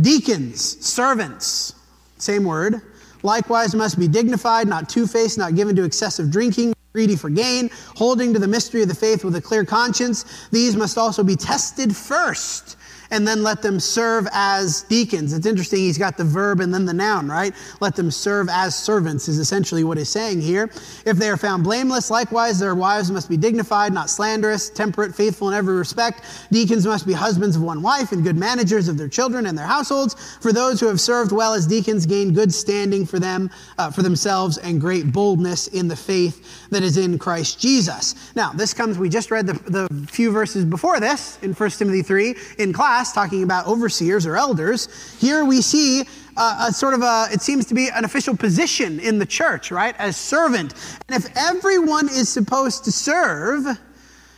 Deacons, 0.00 0.84
servants, 0.84 1.74
same 2.18 2.44
word, 2.44 2.80
likewise 3.22 3.74
must 3.74 3.98
be 3.98 4.08
dignified, 4.08 4.68
not 4.68 4.88
two 4.88 5.06
faced, 5.06 5.38
not 5.38 5.54
given 5.56 5.74
to 5.76 5.84
excessive 5.84 6.30
drinking 6.30 6.74
greedy 6.94 7.16
for 7.16 7.28
gain, 7.28 7.68
holding 7.96 8.32
to 8.32 8.38
the 8.38 8.46
mystery 8.46 8.80
of 8.80 8.86
the 8.86 8.94
faith 8.94 9.24
with 9.24 9.34
a 9.34 9.42
clear 9.42 9.64
conscience. 9.64 10.46
These 10.52 10.76
must 10.76 10.96
also 10.96 11.24
be 11.24 11.34
tested 11.34 11.94
first 11.94 12.76
and 13.14 13.28
then 13.28 13.44
let 13.44 13.62
them 13.62 13.78
serve 13.78 14.26
as 14.32 14.82
deacons. 14.82 15.32
It's 15.32 15.46
interesting, 15.46 15.78
he's 15.78 15.96
got 15.96 16.16
the 16.16 16.24
verb 16.24 16.58
and 16.58 16.74
then 16.74 16.84
the 16.84 16.92
noun, 16.92 17.28
right? 17.28 17.54
Let 17.80 17.94
them 17.94 18.10
serve 18.10 18.48
as 18.50 18.74
servants 18.74 19.28
is 19.28 19.38
essentially 19.38 19.84
what 19.84 19.98
he's 19.98 20.08
saying 20.08 20.40
here. 20.40 20.68
If 21.06 21.16
they 21.16 21.30
are 21.30 21.36
found 21.36 21.62
blameless, 21.62 22.10
likewise, 22.10 22.58
their 22.58 22.74
wives 22.74 23.12
must 23.12 23.28
be 23.28 23.36
dignified, 23.36 23.92
not 23.92 24.10
slanderous, 24.10 24.68
temperate, 24.68 25.14
faithful 25.14 25.48
in 25.48 25.54
every 25.54 25.76
respect. 25.76 26.22
Deacons 26.50 26.86
must 26.86 27.06
be 27.06 27.12
husbands 27.12 27.54
of 27.54 27.62
one 27.62 27.82
wife 27.82 28.10
and 28.10 28.24
good 28.24 28.36
managers 28.36 28.88
of 28.88 28.98
their 28.98 29.08
children 29.08 29.46
and 29.46 29.56
their 29.56 29.64
households. 29.64 30.16
For 30.40 30.52
those 30.52 30.80
who 30.80 30.88
have 30.88 31.00
served 31.00 31.30
well 31.30 31.54
as 31.54 31.68
deacons 31.68 32.06
gain 32.06 32.34
good 32.34 32.52
standing 32.52 33.06
for 33.06 33.20
them, 33.20 33.48
uh, 33.78 33.92
for 33.92 34.02
themselves, 34.02 34.58
and 34.58 34.80
great 34.80 35.12
boldness 35.12 35.68
in 35.68 35.86
the 35.86 35.94
faith 35.94 36.68
that 36.70 36.82
is 36.82 36.96
in 36.96 37.20
Christ 37.20 37.60
Jesus. 37.60 38.34
Now, 38.34 38.50
this 38.50 38.74
comes, 38.74 38.98
we 38.98 39.08
just 39.08 39.30
read 39.30 39.46
the, 39.46 39.52
the 39.70 40.06
few 40.08 40.32
verses 40.32 40.64
before 40.64 40.98
this 40.98 41.38
in 41.42 41.52
1 41.52 41.70
Timothy 41.70 42.02
3 42.02 42.34
in 42.58 42.72
class 43.04 43.12
talking 43.12 43.42
about 43.42 43.66
overseers 43.66 44.26
or 44.26 44.36
elders. 44.36 44.88
Here 45.20 45.44
we 45.44 45.60
see 45.60 46.04
a 46.36 46.72
sort 46.72 46.94
of 46.94 47.02
a, 47.02 47.28
it 47.32 47.42
seems 47.42 47.66
to 47.66 47.74
be 47.74 47.88
an 47.90 48.04
official 48.04 48.36
position 48.36 48.98
in 48.98 49.18
the 49.18 49.26
church, 49.26 49.70
right? 49.70 49.94
As 49.98 50.16
servant. 50.16 50.74
And 51.08 51.22
if 51.22 51.30
everyone 51.36 52.08
is 52.08 52.28
supposed 52.28 52.84
to 52.84 52.92
serve, 52.92 53.66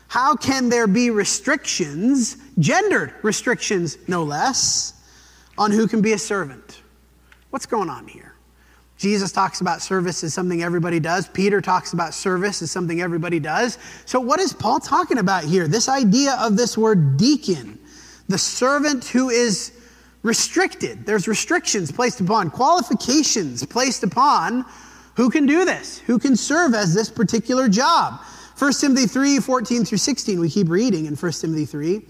how 0.08 0.34
can 0.34 0.68
there 0.68 0.86
be 0.86 1.10
restrictions, 1.10 2.36
gendered 2.58 3.14
restrictions 3.22 3.98
no 4.08 4.24
less, 4.24 4.94
on 5.58 5.70
who 5.70 5.86
can 5.86 6.02
be 6.02 6.12
a 6.12 6.18
servant? 6.18 6.82
What's 7.50 7.66
going 7.66 7.88
on 7.88 8.08
here? 8.08 8.34
Jesus 8.98 9.30
talks 9.30 9.60
about 9.60 9.80
service 9.80 10.24
as 10.24 10.34
something 10.34 10.62
everybody 10.62 10.98
does. 10.98 11.28
Peter 11.28 11.60
talks 11.60 11.92
about 11.92 12.14
service 12.14 12.62
as 12.62 12.70
something 12.70 13.00
everybody 13.00 13.38
does. 13.38 13.78
So, 14.06 14.18
what 14.20 14.40
is 14.40 14.54
Paul 14.54 14.80
talking 14.80 15.18
about 15.18 15.44
here? 15.44 15.68
This 15.68 15.88
idea 15.88 16.36
of 16.40 16.56
this 16.56 16.78
word 16.78 17.18
deacon 17.18 17.78
the 18.28 18.38
servant 18.38 19.04
who 19.04 19.30
is 19.30 19.72
restricted. 20.22 21.06
There's 21.06 21.28
restrictions 21.28 21.92
placed 21.92 22.20
upon, 22.20 22.50
qualifications 22.50 23.64
placed 23.64 24.02
upon 24.02 24.64
who 25.14 25.30
can 25.30 25.46
do 25.46 25.64
this, 25.64 25.98
who 25.98 26.18
can 26.18 26.36
serve 26.36 26.74
as 26.74 26.92
this 26.94 27.08
particular 27.08 27.68
job. 27.68 28.20
1 28.58 28.72
Timothy 28.72 29.06
3 29.06 29.38
14 29.38 29.84
through 29.84 29.98
16, 29.98 30.40
we 30.40 30.48
keep 30.48 30.68
reading 30.68 31.06
in 31.06 31.14
1 31.14 31.32
Timothy 31.32 31.64
3. 31.64 32.02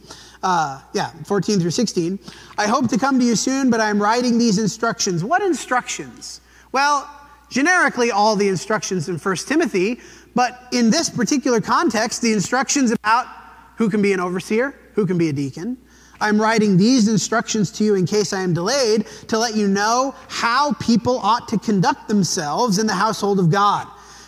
Uh, 0.42 0.80
yeah, 0.92 1.10
14 1.24 1.60
through 1.60 1.70
16. 1.70 2.18
I 2.56 2.66
hope 2.66 2.88
to 2.88 2.98
come 2.98 3.18
to 3.18 3.24
you 3.24 3.36
soon, 3.36 3.68
but 3.68 3.80
I'm 3.80 4.00
writing 4.00 4.38
these 4.38 4.58
instructions. 4.58 5.24
What 5.24 5.42
instructions? 5.42 6.40
Well, 6.72 7.08
generically, 7.50 8.10
all 8.10 8.36
the 8.36 8.48
instructions 8.48 9.08
in 9.08 9.18
1 9.18 9.36
Timothy, 9.36 10.00
but 10.34 10.68
in 10.72 10.90
this 10.90 11.10
particular 11.10 11.60
context, 11.60 12.22
the 12.22 12.32
instructions 12.32 12.92
about 12.92 13.26
who 13.76 13.90
can 13.90 14.02
be 14.02 14.12
an 14.12 14.20
overseer, 14.20 14.78
who 14.94 15.06
can 15.06 15.18
be 15.18 15.28
a 15.28 15.32
deacon, 15.32 15.76
I'm 16.20 16.40
writing 16.40 16.76
these 16.76 17.08
instructions 17.08 17.70
to 17.72 17.84
you 17.84 17.94
in 17.94 18.06
case 18.06 18.32
I 18.32 18.40
am 18.40 18.54
delayed 18.54 19.06
to 19.28 19.38
let 19.38 19.54
you 19.54 19.68
know 19.68 20.14
how 20.28 20.72
people 20.74 21.18
ought 21.18 21.48
to 21.48 21.58
conduct 21.58 22.08
themselves 22.08 22.78
in 22.78 22.86
the 22.86 22.94
household 22.94 23.38
of 23.38 23.50
God. 23.50 23.86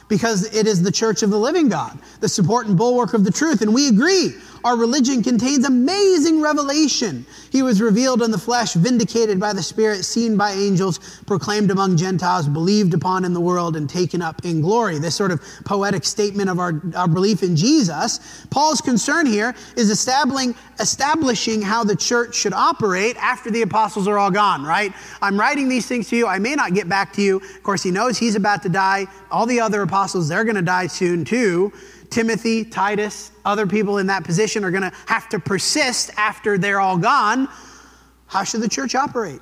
Because 0.08 0.54
it 0.54 0.66
is 0.66 0.82
the 0.82 0.90
church 0.90 1.22
of 1.22 1.28
the 1.28 1.38
living 1.38 1.68
God, 1.68 1.98
the 2.20 2.28
support 2.28 2.66
and 2.66 2.78
bulwark 2.78 3.12
of 3.12 3.24
the 3.24 3.30
truth. 3.30 3.60
And 3.60 3.74
we 3.74 3.88
agree 3.88 4.34
Our 4.64 4.76
religion 4.76 5.22
contains 5.22 5.66
amazing 5.66 6.40
revelation. 6.40 7.26
He 7.50 7.62
was 7.62 7.80
revealed 7.80 8.22
in 8.22 8.30
the 8.30 8.38
flesh, 8.38 8.74
vindicated 8.74 9.38
by 9.38 9.52
the 9.52 9.62
Spirit, 9.62 10.04
seen 10.04 10.36
by 10.36 10.52
angels, 10.52 10.98
proclaimed 11.26 11.70
among 11.70 11.96
Gentiles, 11.96 12.48
believed 12.48 12.94
upon 12.94 13.24
in 13.24 13.32
the 13.32 13.40
world, 13.40 13.76
and 13.76 13.88
taken 13.88 14.22
up 14.22 14.44
in 14.44 14.60
glory. 14.60 14.98
This 14.98 15.14
sort 15.14 15.30
of 15.30 15.42
poetic 15.64 16.04
statement 16.04 16.50
of 16.50 16.58
our, 16.58 16.80
our 16.96 17.08
belief 17.08 17.42
in 17.42 17.56
Jesus. 17.56 18.46
Paul's 18.50 18.80
concern 18.80 19.26
here 19.26 19.54
is 19.76 19.90
establishing, 19.90 20.54
establishing 20.80 21.62
how 21.62 21.84
the 21.84 21.96
church 21.96 22.34
should 22.34 22.52
operate 22.52 23.16
after 23.16 23.50
the 23.50 23.62
apostles 23.62 24.08
are 24.08 24.18
all 24.18 24.30
gone, 24.30 24.64
right? 24.64 24.92
I'm 25.22 25.38
writing 25.38 25.68
these 25.68 25.86
things 25.86 26.08
to 26.10 26.16
you. 26.16 26.26
I 26.26 26.38
may 26.38 26.54
not 26.54 26.74
get 26.74 26.88
back 26.88 27.12
to 27.14 27.22
you. 27.22 27.36
Of 27.36 27.62
course, 27.62 27.82
he 27.82 27.90
knows 27.90 28.18
he's 28.18 28.36
about 28.36 28.62
to 28.62 28.68
die. 28.68 29.06
All 29.30 29.46
the 29.46 29.60
other 29.60 29.82
apostles, 29.82 30.28
they're 30.28 30.44
going 30.44 30.56
to 30.56 30.62
die 30.62 30.86
soon 30.86 31.24
too. 31.24 31.72
Timothy, 32.10 32.64
Titus, 32.64 33.32
other 33.44 33.66
people 33.66 33.98
in 33.98 34.06
that 34.06 34.24
position 34.24 34.64
are 34.64 34.70
going 34.70 34.82
to 34.82 34.92
have 35.06 35.28
to 35.28 35.38
persist 35.38 36.10
after 36.16 36.58
they're 36.58 36.80
all 36.80 36.98
gone. 36.98 37.48
How 38.26 38.44
should 38.44 38.60
the 38.60 38.68
church 38.68 38.94
operate? 38.94 39.40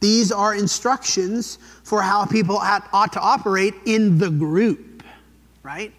These 0.00 0.30
are 0.30 0.54
instructions 0.54 1.58
for 1.82 2.02
how 2.02 2.26
people 2.26 2.58
ought 2.58 3.12
to 3.12 3.20
operate 3.20 3.74
in 3.86 4.18
the 4.18 4.30
group, 4.30 5.02
right? 5.62 5.92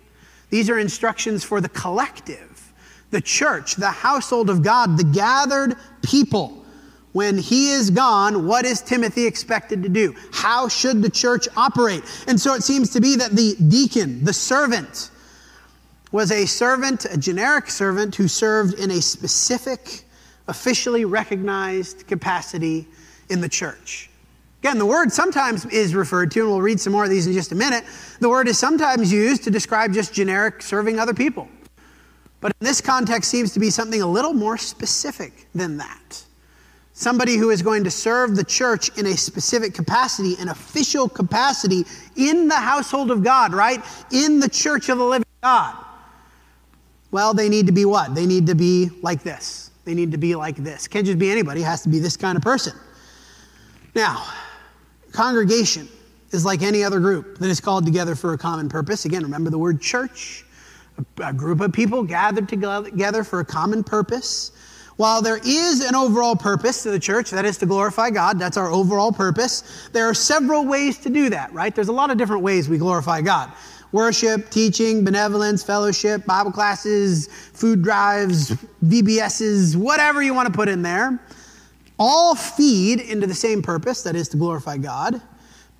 These 0.49 0.69
are 0.69 0.79
instructions 0.79 1.43
for 1.43 1.59
the 1.59 1.69
collective, 1.69 2.73
the 3.11 3.21
church, 3.21 3.75
the 3.75 3.89
household 3.89 4.49
of 4.49 4.61
God, 4.61 4.97
the 4.97 5.03
gathered 5.03 5.75
people. 6.01 6.63
When 7.13 7.37
he 7.37 7.71
is 7.71 7.89
gone, 7.89 8.45
what 8.45 8.63
is 8.63 8.81
Timothy 8.81 9.25
expected 9.25 9.81
to 9.81 9.89
do? 9.89 10.13
How 10.31 10.67
should 10.67 11.01
the 11.01 11.09
church 11.09 11.47
operate? 11.57 12.03
And 12.27 12.39
so 12.39 12.53
it 12.53 12.61
seems 12.61 12.91
to 12.91 13.01
be 13.01 13.15
that 13.15 13.31
the 13.31 13.55
deacon, 13.55 14.23
the 14.23 14.33
servant, 14.33 15.09
was 16.11 16.31
a 16.31 16.45
servant, 16.45 17.05
a 17.05 17.17
generic 17.17 17.69
servant 17.69 18.15
who 18.15 18.27
served 18.27 18.75
in 18.75 18.91
a 18.91 19.01
specific, 19.01 20.03
officially 20.47 21.05
recognized 21.05 22.07
capacity 22.07 22.87
in 23.29 23.41
the 23.41 23.49
church. 23.49 24.09
Again, 24.61 24.79
the 24.79 24.85
word 24.85 25.11
sometimes 25.11 25.65
is 25.65 25.93
referred 25.93 26.31
to, 26.31 26.41
and 26.41 26.49
we'll 26.49 26.61
read 26.61 26.79
some 26.79 26.93
more 26.93 27.03
of 27.03 27.09
these 27.09 27.27
in 27.27 27.33
just 27.33 27.51
a 27.51 27.55
minute. 27.55 27.83
The 28.19 28.29
word 28.29 28.47
is 28.47 28.57
sometimes 28.57 29.11
used 29.11 29.43
to 29.43 29.51
describe 29.51 29.93
just 29.93 30.13
generic 30.13 30.61
serving 30.61 30.99
other 30.99 31.13
people. 31.13 31.47
But 32.39 32.53
in 32.59 32.65
this 32.65 32.81
context 32.81 33.29
seems 33.29 33.51
to 33.53 33.59
be 33.59 33.69
something 33.69 34.01
a 34.01 34.07
little 34.07 34.33
more 34.33 34.57
specific 34.57 35.47
than 35.53 35.77
that. 35.77 36.23
Somebody 36.93 37.35
who 37.35 37.51
is 37.51 37.61
going 37.61 37.83
to 37.83 37.91
serve 37.91 38.35
the 38.35 38.43
church 38.43 38.97
in 38.97 39.05
a 39.05 39.15
specific 39.15 39.75
capacity, 39.75 40.35
an 40.39 40.49
official 40.49 41.07
capacity 41.07 41.85
in 42.15 42.47
the 42.47 42.55
household 42.55 43.11
of 43.11 43.23
God, 43.23 43.53
right? 43.53 43.83
In 44.11 44.39
the 44.39 44.49
church 44.49 44.89
of 44.89 44.97
the 44.97 45.03
living 45.03 45.27
God. 45.43 45.75
Well, 47.11 47.33
they 47.33 47.49
need 47.49 47.65
to 47.67 47.71
be 47.71 47.85
what? 47.85 48.15
They 48.15 48.25
need 48.25 48.47
to 48.47 48.55
be 48.55 48.89
like 49.01 49.23
this. 49.23 49.71
They 49.85 49.93
need 49.93 50.11
to 50.11 50.17
be 50.17 50.35
like 50.35 50.57
this. 50.57 50.87
Can't 50.87 51.05
just 51.05 51.17
be 51.17 51.31
anybody, 51.31 51.61
it 51.61 51.65
has 51.65 51.81
to 51.83 51.89
be 51.89 51.99
this 51.99 52.17
kind 52.17 52.35
of 52.35 52.43
person. 52.43 52.73
Now, 53.95 54.25
congregation 55.13 55.87
is 56.31 56.43
like 56.43 56.61
any 56.61 56.83
other 56.83 56.99
group 56.99 57.37
that 57.37 57.49
is 57.49 57.61
called 57.61 57.85
together 57.85 58.13
for 58.13 58.33
a 58.33 58.37
common 58.37 58.67
purpose. 58.67 59.05
Again, 59.05 59.23
remember 59.23 59.49
the 59.49 59.57
word 59.57 59.81
church, 59.81 60.45
a 61.23 61.31
group 61.31 61.61
of 61.61 61.71
people 61.71 62.03
gathered 62.03 62.49
together 62.49 63.23
for 63.23 63.39
a 63.39 63.45
common 63.45 63.83
purpose. 63.83 64.51
While 64.97 65.21
there 65.21 65.39
is 65.45 65.85
an 65.85 65.95
overall 65.95 66.35
purpose 66.35 66.83
to 66.83 66.91
the 66.91 66.99
church, 66.99 67.29
that 67.29 67.45
is 67.45 67.57
to 67.59 67.65
glorify 67.65 68.09
God, 68.09 68.39
that's 68.39 68.57
our 68.57 68.69
overall 68.69 69.11
purpose, 69.11 69.89
there 69.93 70.05
are 70.05 70.13
several 70.13 70.65
ways 70.65 70.97
to 70.99 71.09
do 71.09 71.29
that, 71.29 71.53
right? 71.53 71.73
There's 71.73 71.87
a 71.87 71.93
lot 71.93 72.09
of 72.09 72.17
different 72.17 72.41
ways 72.41 72.67
we 72.67 72.77
glorify 72.77 73.21
God 73.21 73.53
worship, 73.91 74.49
teaching, 74.49 75.03
benevolence, 75.03 75.63
fellowship, 75.63 76.25
Bible 76.25 76.51
classes, 76.51 77.27
food 77.27 77.81
drives, 77.81 78.51
VBSs, 78.83 79.75
whatever 79.75 80.21
you 80.21 80.33
want 80.33 80.47
to 80.47 80.53
put 80.53 80.67
in 80.67 80.81
there, 80.81 81.19
all 81.99 82.35
feed 82.35 82.99
into 82.99 83.27
the 83.27 83.33
same 83.33 83.61
purpose, 83.61 84.03
that 84.03 84.15
is 84.15 84.27
to 84.29 84.37
glorify 84.37 84.77
God. 84.77 85.21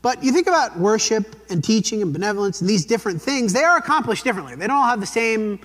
But 0.02 0.24
you 0.24 0.32
think 0.32 0.48
about 0.48 0.78
worship 0.78 1.36
and 1.50 1.64
teaching 1.64 2.02
and 2.02 2.14
benevolence 2.14 2.62
and 2.62 2.70
these 2.70 2.86
different 2.86 3.22
things, 3.22 3.52
they 3.54 3.64
are 3.64 3.78
accomplished 3.78 4.24
differently. 4.24 4.56
They 4.56 4.68
don't 4.68 4.78
all 4.78 4.88
have 4.88 5.00
the 5.00 5.06
same 5.06 5.60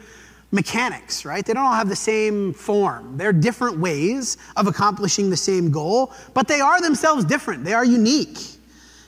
mechanics, 0.51 1.25
right? 1.25 1.45
They 1.45 1.55
don't 1.55 1.65
all 1.65 1.73
have 1.73 1.89
the 1.89 1.97
same 1.97 2.53
form. 2.53 3.17
They're 3.17 3.33
different 3.33 3.79
ways 3.79 4.37
of 4.57 4.67
accomplishing 4.67 5.31
the 5.31 5.37
same 5.37 5.71
goal, 5.71 6.13
but 6.35 6.47
they 6.47 6.61
are 6.61 6.81
themselves 6.81 7.25
different. 7.25 7.65
They 7.65 7.73
are 7.73 7.85
unique 7.85 8.39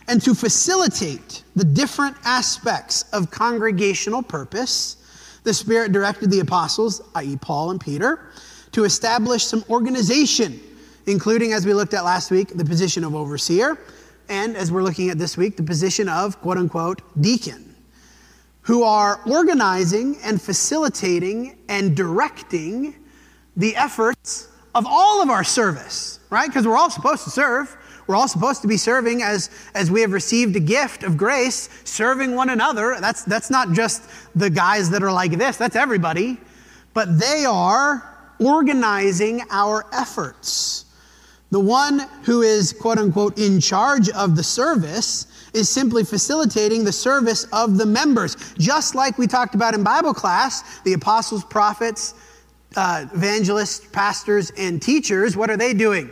and 0.09 0.21
to 0.23 0.35
facilitate 0.35 1.45
the 1.57 1.65
different 1.65 2.17
aspects 2.25 3.03
of 3.13 3.31
congregational 3.31 4.23
purpose, 4.23 4.97
the 5.45 5.55
Spirit 5.55 5.93
directed 5.93 6.31
the 6.31 6.41
apostles, 6.41 7.03
i.e., 7.17 7.37
Paul 7.37 7.71
and 7.71 7.81
Peter, 7.81 8.31
to 8.73 8.85
establish 8.85 9.45
some 9.45 9.65
organization, 9.71 10.61
including, 11.07 11.53
as 11.53 11.65
we 11.67 11.73
looked 11.75 11.95
at 11.95 12.05
last 12.05 12.31
week, 12.31 12.49
the 12.49 12.65
position 12.65 13.05
of 13.05 13.15
overseer, 13.15 13.79
and 14.29 14.57
as 14.57 14.73
we're 14.73 14.83
looking 14.83 15.11
at 15.11 15.19
this 15.19 15.37
week, 15.37 15.57
the 15.57 15.63
position 15.63 16.09
of 16.09 16.41
quote 16.41 16.59
unquote 16.59 17.03
deacon, 17.21 17.75
who 18.63 18.83
are 18.83 19.21
organizing 19.27 20.17
and 20.25 20.41
facilitating 20.41 21.59
and 21.69 21.97
directing 21.97 22.95
the 23.57 23.77
efforts 23.77 24.49
of 24.75 24.87
all 24.89 25.23
of 25.23 25.31
our 25.31 25.45
service, 25.45 26.21
right? 26.31 26.49
Because 26.49 26.67
we're 26.67 26.77
all 26.77 26.91
supposed 26.91 27.25
to 27.25 27.31
serve. 27.31 27.77
We're 28.07 28.17
all 28.17 28.29
supposed 28.29 28.63
to 28.63 28.69
be 28.69 28.77
serving 28.77 29.23
as, 29.23 29.51
as 29.75 29.91
we 29.91 30.01
have 30.03 30.13
received 30.13 30.57
a 30.57 30.61
gift 30.61 31.03
of 31.03 31.17
grace, 31.17 31.69
serving 31.85 32.35
one 32.35 32.51
another. 32.51 32.97
That's, 33.01 33.25
that's 33.25 33.51
not 33.51 33.73
just 33.73 34.03
the 34.35 34.51
guys 34.51 34.91
that 34.91 35.03
are 35.03 35.13
like 35.13 35.33
this, 35.33 35.57
that's 35.57 35.77
everybody. 35.77 36.39
But 36.93 37.19
they 37.19 37.45
are 37.45 38.11
organizing 38.39 39.43
our 39.51 39.87
efforts. 39.93 40.85
The 41.51 41.61
one 41.61 42.01
who 42.25 42.43
is, 42.43 42.73
quote 42.73 42.99
unquote, 42.99 43.39
in 43.39 43.61
charge 43.61 44.09
of 44.11 44.37
the 44.37 44.43
service 44.43 45.27
is 45.55 45.69
simply 45.69 46.03
facilitating 46.05 46.85
the 46.85 46.93
service 46.93 47.45
of 47.53 47.79
the 47.79 47.87
members. 47.87 48.37
Just 48.59 48.95
like 48.95 49.19
we 49.19 49.27
talked 49.27 49.55
about 49.55 49.73
in 49.73 49.85
Bible 49.85 50.13
class, 50.13 50.81
the 50.81 50.95
apostles, 50.95 51.45
prophets, 51.45 52.15
uh, 52.77 53.07
evangelists, 53.15 53.87
pastors, 53.93 54.51
and 54.59 54.83
teachers, 54.83 55.37
what 55.37 55.49
are 55.49 55.57
they 55.57 55.73
doing? 55.73 56.11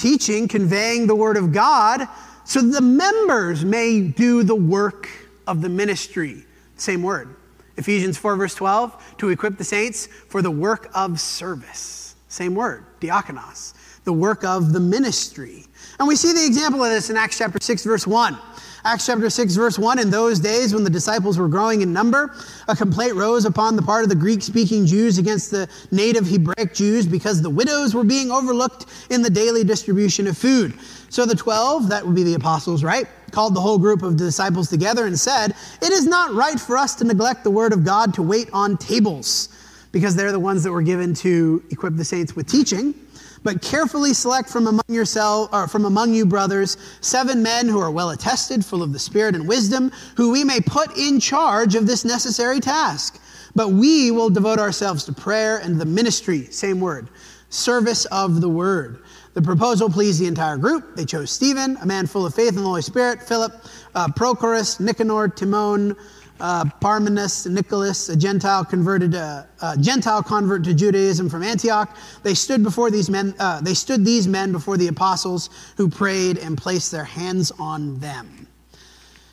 Teaching, 0.00 0.48
conveying 0.48 1.06
the 1.06 1.14
word 1.14 1.36
of 1.36 1.52
God, 1.52 2.08
so 2.44 2.60
the 2.60 2.80
members 2.80 3.64
may 3.64 4.00
do 4.00 4.42
the 4.42 4.54
work 4.54 5.08
of 5.46 5.60
the 5.60 5.68
ministry. 5.68 6.44
Same 6.76 7.02
word. 7.02 7.36
Ephesians 7.76 8.18
4, 8.18 8.36
verse 8.36 8.54
12, 8.54 9.16
to 9.18 9.28
equip 9.28 9.56
the 9.56 9.64
saints 9.64 10.06
for 10.06 10.42
the 10.42 10.50
work 10.50 10.90
of 10.94 11.20
service. 11.20 12.16
Same 12.28 12.54
word, 12.54 12.84
diakonos, 13.00 13.74
the 14.04 14.12
work 14.12 14.44
of 14.44 14.72
the 14.72 14.80
ministry. 14.80 15.64
And 15.98 16.08
we 16.08 16.16
see 16.16 16.32
the 16.32 16.44
example 16.44 16.82
of 16.82 16.90
this 16.90 17.10
in 17.10 17.16
Acts 17.16 17.38
chapter 17.38 17.58
6, 17.60 17.84
verse 17.84 18.06
1. 18.06 18.38
Acts 18.82 19.04
chapter 19.04 19.28
6, 19.28 19.54
verse 19.56 19.78
1 19.78 19.98
In 19.98 20.08
those 20.08 20.40
days, 20.40 20.72
when 20.72 20.84
the 20.84 20.90
disciples 20.90 21.36
were 21.36 21.48
growing 21.48 21.82
in 21.82 21.92
number, 21.92 22.34
a 22.66 22.74
complaint 22.74 23.14
rose 23.14 23.44
upon 23.44 23.76
the 23.76 23.82
part 23.82 24.04
of 24.04 24.08
the 24.08 24.14
Greek 24.14 24.42
speaking 24.42 24.86
Jews 24.86 25.18
against 25.18 25.50
the 25.50 25.68
native 25.90 26.26
Hebraic 26.26 26.72
Jews 26.72 27.06
because 27.06 27.42
the 27.42 27.50
widows 27.50 27.94
were 27.94 28.04
being 28.04 28.30
overlooked 28.30 28.86
in 29.10 29.20
the 29.20 29.28
daily 29.28 29.64
distribution 29.64 30.26
of 30.26 30.38
food. 30.38 30.72
So 31.10 31.26
the 31.26 31.34
12, 31.34 31.90
that 31.90 32.06
would 32.06 32.14
be 32.14 32.22
the 32.22 32.34
apostles, 32.34 32.82
right? 32.82 33.06
Called 33.32 33.54
the 33.54 33.60
whole 33.60 33.78
group 33.78 34.02
of 34.02 34.16
disciples 34.16 34.70
together 34.70 35.04
and 35.04 35.18
said, 35.18 35.54
It 35.82 35.92
is 35.92 36.06
not 36.06 36.32
right 36.32 36.58
for 36.58 36.78
us 36.78 36.94
to 36.96 37.04
neglect 37.04 37.44
the 37.44 37.50
word 37.50 37.74
of 37.74 37.84
God 37.84 38.14
to 38.14 38.22
wait 38.22 38.48
on 38.54 38.78
tables, 38.78 39.50
because 39.92 40.16
they're 40.16 40.32
the 40.32 40.40
ones 40.40 40.62
that 40.62 40.72
were 40.72 40.82
given 40.82 41.12
to 41.16 41.62
equip 41.70 41.96
the 41.96 42.04
saints 42.04 42.34
with 42.34 42.46
teaching. 42.46 42.94
But 43.42 43.62
carefully 43.62 44.12
select 44.12 44.50
from 44.50 44.66
among 44.66 44.84
yourself, 44.88 45.48
or 45.52 45.66
from 45.66 45.86
among 45.86 46.12
you 46.12 46.26
brothers, 46.26 46.76
seven 47.00 47.42
men 47.42 47.68
who 47.68 47.80
are 47.80 47.90
well 47.90 48.10
attested, 48.10 48.64
full 48.64 48.82
of 48.82 48.92
the 48.92 48.98
Spirit 48.98 49.34
and 49.34 49.48
wisdom, 49.48 49.90
who 50.16 50.30
we 50.30 50.44
may 50.44 50.60
put 50.60 50.96
in 50.98 51.20
charge 51.20 51.74
of 51.74 51.86
this 51.86 52.04
necessary 52.04 52.60
task. 52.60 53.20
But 53.54 53.68
we 53.68 54.10
will 54.10 54.30
devote 54.30 54.58
ourselves 54.58 55.04
to 55.04 55.12
prayer 55.12 55.58
and 55.58 55.80
the 55.80 55.86
ministry, 55.86 56.44
same 56.46 56.80
word, 56.80 57.08
service 57.48 58.04
of 58.06 58.40
the 58.40 58.48
word. 58.48 59.02
The 59.32 59.42
proposal 59.42 59.88
pleased 59.88 60.20
the 60.20 60.26
entire 60.26 60.56
group. 60.56 60.96
They 60.96 61.04
chose 61.04 61.30
Stephen, 61.30 61.78
a 61.80 61.86
man 61.86 62.06
full 62.06 62.26
of 62.26 62.34
faith 62.34 62.50
and 62.50 62.58
the 62.58 62.62
Holy 62.62 62.82
Spirit, 62.82 63.22
Philip, 63.22 63.52
uh, 63.94 64.08
Prochorus, 64.08 64.80
Nicanor, 64.80 65.28
Timon, 65.28 65.96
uh, 66.40 66.64
Parmenas, 66.80 67.46
Nicholas, 67.46 68.08
a 68.08 68.16
Gentile 68.16 68.64
converted, 68.64 69.14
uh, 69.14 69.44
uh, 69.60 69.76
Gentile 69.76 70.22
convert 70.22 70.64
to 70.64 70.74
Judaism 70.74 71.28
from 71.28 71.42
Antioch. 71.42 71.96
They 72.22 72.34
stood 72.34 72.62
before 72.62 72.90
these 72.90 73.10
men. 73.10 73.34
Uh, 73.38 73.60
they 73.60 73.74
stood 73.74 74.04
these 74.04 74.26
men 74.26 74.52
before 74.52 74.76
the 74.76 74.88
apostles, 74.88 75.50
who 75.76 75.88
prayed 75.88 76.38
and 76.38 76.56
placed 76.56 76.90
their 76.90 77.04
hands 77.04 77.50
on 77.58 77.98
them. 78.00 78.46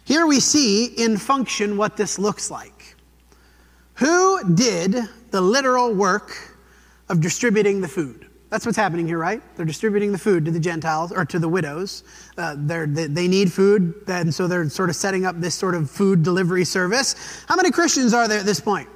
Here 0.03 0.25
we 0.25 0.39
see 0.39 0.85
in 0.85 1.17
function 1.17 1.77
what 1.77 1.97
this 1.97 2.17
looks 2.19 2.51
like. 2.51 2.95
Who 3.95 4.53
did 4.53 4.95
the 5.31 5.41
literal 5.41 5.93
work 5.93 6.55
of 7.09 7.19
distributing 7.19 7.81
the 7.81 7.87
food? 7.87 8.26
That's 8.49 8.65
what's 8.65 8.77
happening 8.77 9.07
here, 9.07 9.17
right? 9.17 9.41
They're 9.55 9.65
distributing 9.65 10.11
the 10.11 10.17
food 10.17 10.45
to 10.45 10.51
the 10.51 10.59
Gentiles 10.59 11.11
or 11.11 11.25
to 11.25 11.39
the 11.39 11.49
widows. 11.49 12.03
Uh, 12.37 12.55
they, 12.57 12.85
they 12.85 13.27
need 13.27 13.51
food, 13.51 14.03
and 14.07 14.33
so 14.33 14.47
they're 14.47 14.69
sort 14.69 14.89
of 14.89 14.95
setting 14.95 15.25
up 15.25 15.39
this 15.39 15.53
sort 15.53 15.75
of 15.75 15.91
food 15.91 16.23
delivery 16.23 16.63
service. 16.63 17.43
How 17.47 17.55
many 17.57 17.71
Christians 17.71 18.13
are 18.13 18.27
there 18.27 18.39
at 18.39 18.45
this 18.45 18.61
point? 18.61 18.87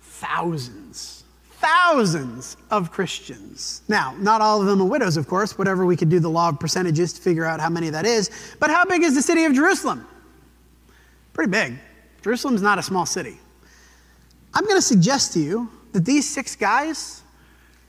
Thousands 0.00 1.18
thousands 1.58 2.56
of 2.70 2.90
Christians. 2.90 3.82
Now, 3.88 4.14
not 4.18 4.40
all 4.40 4.60
of 4.60 4.66
them 4.66 4.80
are 4.80 4.84
widows, 4.84 5.16
of 5.16 5.26
course, 5.26 5.58
whatever 5.58 5.84
we 5.84 5.96
could 5.96 6.08
do 6.08 6.20
the 6.20 6.30
law 6.30 6.48
of 6.50 6.60
percentages 6.60 7.12
to 7.14 7.20
figure 7.20 7.44
out 7.44 7.60
how 7.60 7.68
many 7.68 7.90
that 7.90 8.06
is. 8.06 8.30
But 8.60 8.70
how 8.70 8.84
big 8.84 9.02
is 9.02 9.14
the 9.14 9.22
city 9.22 9.44
of 9.44 9.54
Jerusalem? 9.54 10.06
Pretty 11.32 11.50
big. 11.50 11.74
Jerusalem's 12.22 12.62
not 12.62 12.78
a 12.78 12.82
small 12.82 13.06
city. 13.06 13.38
I'm 14.54 14.64
going 14.64 14.76
to 14.76 14.82
suggest 14.82 15.32
to 15.34 15.40
you 15.40 15.68
that 15.92 16.04
these 16.04 16.28
six 16.28 16.54
guys 16.54 17.22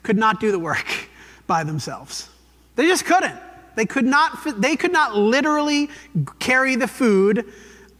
could 0.03 0.17
not 0.17 0.39
do 0.39 0.51
the 0.51 0.59
work 0.59 0.87
by 1.47 1.63
themselves. 1.63 2.29
They 2.75 2.87
just 2.87 3.05
couldn't. 3.05 3.37
They 3.75 3.85
could 3.85 4.05
not, 4.05 4.61
they 4.61 4.75
could 4.75 4.91
not 4.91 5.15
literally 5.15 5.89
carry 6.39 6.75
the 6.75 6.87
food 6.87 7.45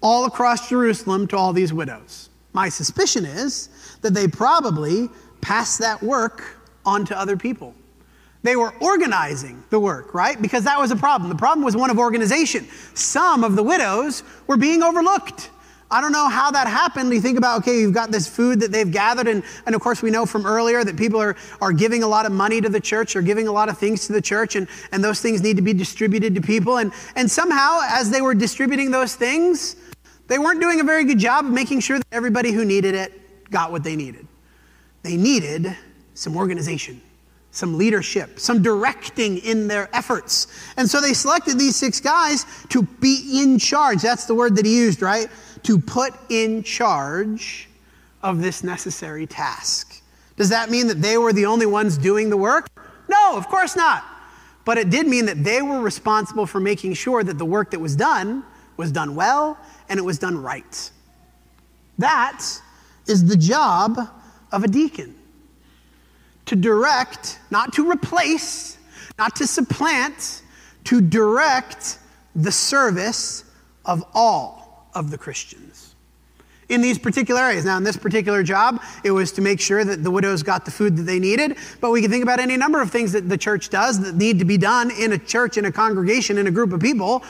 all 0.02 0.26
across 0.26 0.70
Jerusalem 0.70 1.28
to 1.28 1.38
all 1.38 1.54
these 1.54 1.74
widows. 1.74 2.30
My 2.54 2.70
suspicion 2.70 3.26
is 3.26 3.70
that 4.02 4.14
they 4.14 4.28
probably 4.28 5.10
passed 5.42 5.80
that 5.80 6.02
work 6.02 6.58
on 6.86 7.06
to 7.06 7.18
other 7.18 7.38
people. 7.38 7.76
They 8.42 8.56
were 8.56 8.74
organizing 8.80 9.64
the 9.70 9.80
work, 9.80 10.14
right? 10.14 10.42
Because 10.42 10.64
that 10.64 10.80
was 10.80 10.92
a 10.92 10.96
problem. 10.96 11.30
The 11.30 11.36
problem 11.36 11.64
was 11.64 11.76
one 11.76 11.90
of 11.90 12.00
organization. 12.00 12.68
Some 12.94 13.44
of 13.44 13.56
the 13.56 13.64
widows 13.64 14.24
were 14.48 14.58
being 14.58 14.82
overlooked. 14.82 15.50
I 15.92 16.02
don't 16.02 16.12
know 16.12 16.30
how 16.30 16.52
that 16.52 16.68
happened. 16.68 17.12
You 17.12 17.20
think 17.20 17.38
about, 17.38 17.60
okay, 17.62 17.80
you've 17.80 17.94
got 17.94 18.12
this 18.12 18.28
food 18.28 18.60
that 18.60 18.72
they've 18.72 18.92
gathered, 18.92 19.28
and, 19.28 19.44
and 19.66 19.74
of 19.74 19.82
course, 19.82 20.04
we 20.04 20.12
know 20.12 20.26
from 20.26 20.46
earlier 20.46 20.84
that 20.84 20.96
people 20.98 21.20
are, 21.20 21.36
are 21.62 21.74
giving 21.74 22.04
a 22.04 22.08
lot 22.08 22.28
of 22.28 22.32
money 22.32 22.62
to 22.62 22.70
the 22.70 22.80
church, 22.80 23.16
or 23.16 23.24
giving 23.24 23.48
a 23.48 23.52
lot 23.52 23.70
of 23.70 23.78
things 23.78 24.06
to 24.06 24.14
the 24.14 24.22
church, 24.22 24.56
and, 24.56 24.68
and 24.92 25.04
those 25.04 25.20
things 25.20 25.42
need 25.42 25.56
to 25.56 25.64
be 25.64 25.74
distributed 25.74 26.36
to 26.36 26.42
people. 26.42 26.78
And, 26.78 26.94
and 27.16 27.30
somehow, 27.30 27.80
as 27.84 28.12
they 28.12 28.22
were 28.22 28.36
distributing 28.36 28.92
those 28.92 29.16
things, 29.16 29.76
they 30.28 30.38
weren't 30.38 30.62
doing 30.62 30.80
a 30.80 30.84
very 30.84 31.06
good 31.06 31.18
job 31.18 31.46
of 31.46 31.52
making 31.52 31.80
sure 31.80 31.98
that 31.98 32.08
everybody 32.12 32.52
who 32.52 32.66
needed 32.66 32.94
it 32.94 33.50
got 33.50 33.72
what 33.72 33.84
they 33.84 33.96
needed. 33.96 34.28
They 35.02 35.18
needed 35.18 35.76
some 36.14 36.38
organization, 36.38 37.02
some 37.50 37.80
leadership, 37.80 38.40
some 38.40 38.62
directing 38.62 39.40
in 39.40 39.68
their 39.68 39.90
efforts. 39.92 40.46
And 40.78 40.88
so 40.88 41.02
they 41.02 41.14
selected 41.14 41.58
these 41.58 41.76
six 41.76 42.00
guys 42.00 42.46
to 42.70 42.84
be 42.84 43.42
in 43.42 43.58
charge. 43.58 44.04
That's 44.04 44.26
the 44.26 44.36
word 44.36 44.56
that 44.58 44.66
he 44.66 44.78
used, 44.78 45.02
right? 45.02 45.30
To 45.64 45.80
put 45.80 46.14
in 46.30 46.64
charge 46.64 47.68
of 48.22 48.42
this 48.42 48.64
necessary 48.64 49.26
task. 49.26 50.02
Does 50.36 50.50
that 50.50 50.70
mean 50.70 50.88
that 50.88 51.02
they 51.02 51.18
were 51.18 51.34
the 51.34 51.46
only 51.46 51.66
ones 51.66 51.98
doing 51.98 52.30
the 52.30 52.38
work? 52.38 52.68
No, 53.08 53.36
of 53.36 53.48
course 53.48 53.76
not. 53.76 54.04
But 54.66 54.78
it 54.78 54.90
did 54.90 55.08
mean 55.08 55.26
that 55.26 55.44
they 55.44 55.62
were 55.62 55.82
responsible 55.82 56.46
for 56.46 56.60
making 56.60 56.94
sure 56.94 57.24
that 57.24 57.38
the 57.38 57.46
work 57.46 57.72
that 57.72 57.80
was 57.80 57.96
done 57.96 58.44
was 58.78 58.92
done 58.92 59.16
well 59.16 59.58
and 59.90 59.98
it 59.98 60.04
was 60.04 60.20
done 60.20 60.42
right. 60.42 60.92
That 61.98 62.46
is 63.08 63.26
the 63.26 63.36
job 63.36 64.00
of 64.52 64.64
a 64.64 64.68
deacon 64.68 65.16
to 66.46 66.56
direct, 66.56 67.40
not 67.52 67.74
to 67.74 67.90
replace, 67.90 68.78
not 69.18 69.36
to 69.36 69.46
supplant, 69.46 70.42
to 70.86 71.02
direct 71.02 72.00
the 72.36 72.52
service 72.52 73.44
of 73.86 74.04
all 74.14 74.59
of 74.94 75.12
the 75.12 75.18
Christians 75.18 75.96
in 76.70 76.82
these 76.82 77.00
particular 77.00 77.42
areas. 77.42 77.66
Now, 77.66 77.78
in 77.78 77.84
this 77.84 77.98
particular 77.98 78.44
job, 78.44 78.82
it 79.04 79.10
was 79.10 79.32
to 79.34 79.42
make 79.42 79.60
sure 79.60 79.84
that 79.84 80.04
the 80.04 80.12
widows 80.12 80.44
got 80.44 80.66
the 80.66 80.72
food 80.72 80.98
that 80.98 81.04
they 81.04 81.20
needed, 81.20 81.58
but 81.82 81.90
we 81.90 82.02
can 82.02 82.12
think 82.12 82.22
about 82.22 82.40
any 82.40 82.58
number 82.58 82.80
of 82.80 82.92
things 82.92 83.12
that 83.14 83.28
the 83.28 83.38
church 83.38 83.70
does 83.70 84.00
that 84.02 84.16
need 84.16 84.38
to 84.38 84.46
be 84.46 84.58
done 84.58 84.92
in 84.92 85.14
a 85.14 85.18
church, 85.18 85.58
in 85.58 85.66
a 85.66 85.72
congregation, 85.72 86.38
in 86.38 86.46
a 86.46 86.52
group 86.52 86.72
of 86.72 86.80
people 86.80 87.24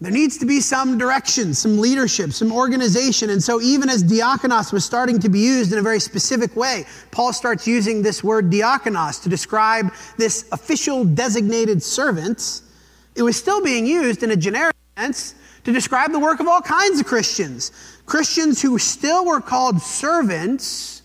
there 0.00 0.10
needs 0.10 0.38
to 0.38 0.46
be 0.46 0.60
some 0.60 0.96
direction, 0.96 1.52
some 1.52 1.78
leadership, 1.78 2.32
some 2.32 2.52
organization. 2.52 3.28
And 3.28 3.42
so, 3.42 3.60
even 3.60 3.90
as 3.90 4.02
diakonos 4.02 4.72
was 4.72 4.82
starting 4.82 5.18
to 5.20 5.28
be 5.28 5.40
used 5.40 5.72
in 5.72 5.78
a 5.78 5.82
very 5.82 6.00
specific 6.00 6.56
way, 6.56 6.86
Paul 7.10 7.34
starts 7.34 7.66
using 7.66 8.00
this 8.00 8.24
word 8.24 8.50
diakonos 8.50 9.22
to 9.22 9.28
describe 9.28 9.92
this 10.16 10.46
official 10.52 11.04
designated 11.04 11.82
servant. 11.82 12.62
It 13.14 13.22
was 13.22 13.36
still 13.36 13.62
being 13.62 13.86
used 13.86 14.22
in 14.22 14.30
a 14.30 14.36
generic 14.36 14.74
sense 14.96 15.34
to 15.64 15.72
describe 15.72 16.12
the 16.12 16.18
work 16.18 16.40
of 16.40 16.48
all 16.48 16.60
kinds 16.60 17.00
of 17.00 17.06
Christians. 17.06 17.72
Christians 18.06 18.62
who 18.62 18.78
still 18.78 19.24
were 19.24 19.40
called 19.40 19.80
servants 19.80 21.00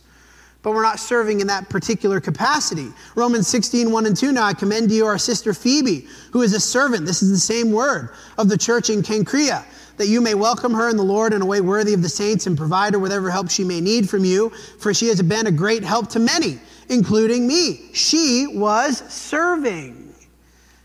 but 0.66 0.72
we're 0.72 0.82
not 0.82 1.00
serving 1.00 1.42
in 1.42 1.48
that 1.48 1.70
particular 1.70 2.20
capacity. 2.20 2.88
Romans 3.14 3.48
16, 3.48 3.92
1 3.92 4.06
and 4.08 4.18
2. 4.18 4.32
Now 4.32 4.46
I 4.46 4.54
commend 4.56 4.90
to 4.90 4.96
you 4.96 5.06
our 5.06 5.20
sister 5.20 5.54
Phoebe, 5.54 6.08
who 6.32 6.42
is 6.42 6.54
a 6.54 6.60
servant, 6.60 7.06
this 7.06 7.22
is 7.22 7.30
the 7.30 7.38
same 7.38 7.72
word, 7.72 8.10
of 8.40 8.50
the 8.50 8.58
church 8.58 8.90
in 8.90 9.04
Cenchrea, 9.04 9.64
that 9.98 10.08
you 10.08 10.22
may 10.22 10.34
welcome 10.34 10.74
her 10.74 10.90
in 10.90 10.98
the 10.98 11.04
Lord 11.04 11.34
in 11.34 11.44
a 11.44 11.46
way 11.46 11.62
worthy 11.62 11.94
of 11.94 12.02
the 12.02 12.10
saints 12.10 12.48
and 12.48 12.58
provide 12.58 12.94
her 12.94 13.00
whatever 13.00 13.30
help 13.30 13.52
she 13.52 13.64
may 13.64 13.80
need 13.80 14.10
from 14.10 14.26
you, 14.26 14.50
for 14.80 14.92
she 14.92 15.08
has 15.10 15.22
been 15.22 15.46
a 15.46 15.52
great 15.52 15.84
help 15.84 16.10
to 16.10 16.20
many, 16.20 16.58
including 16.90 17.46
me. 17.46 17.92
She 17.94 18.48
was 18.48 19.04
serving. 19.14 20.16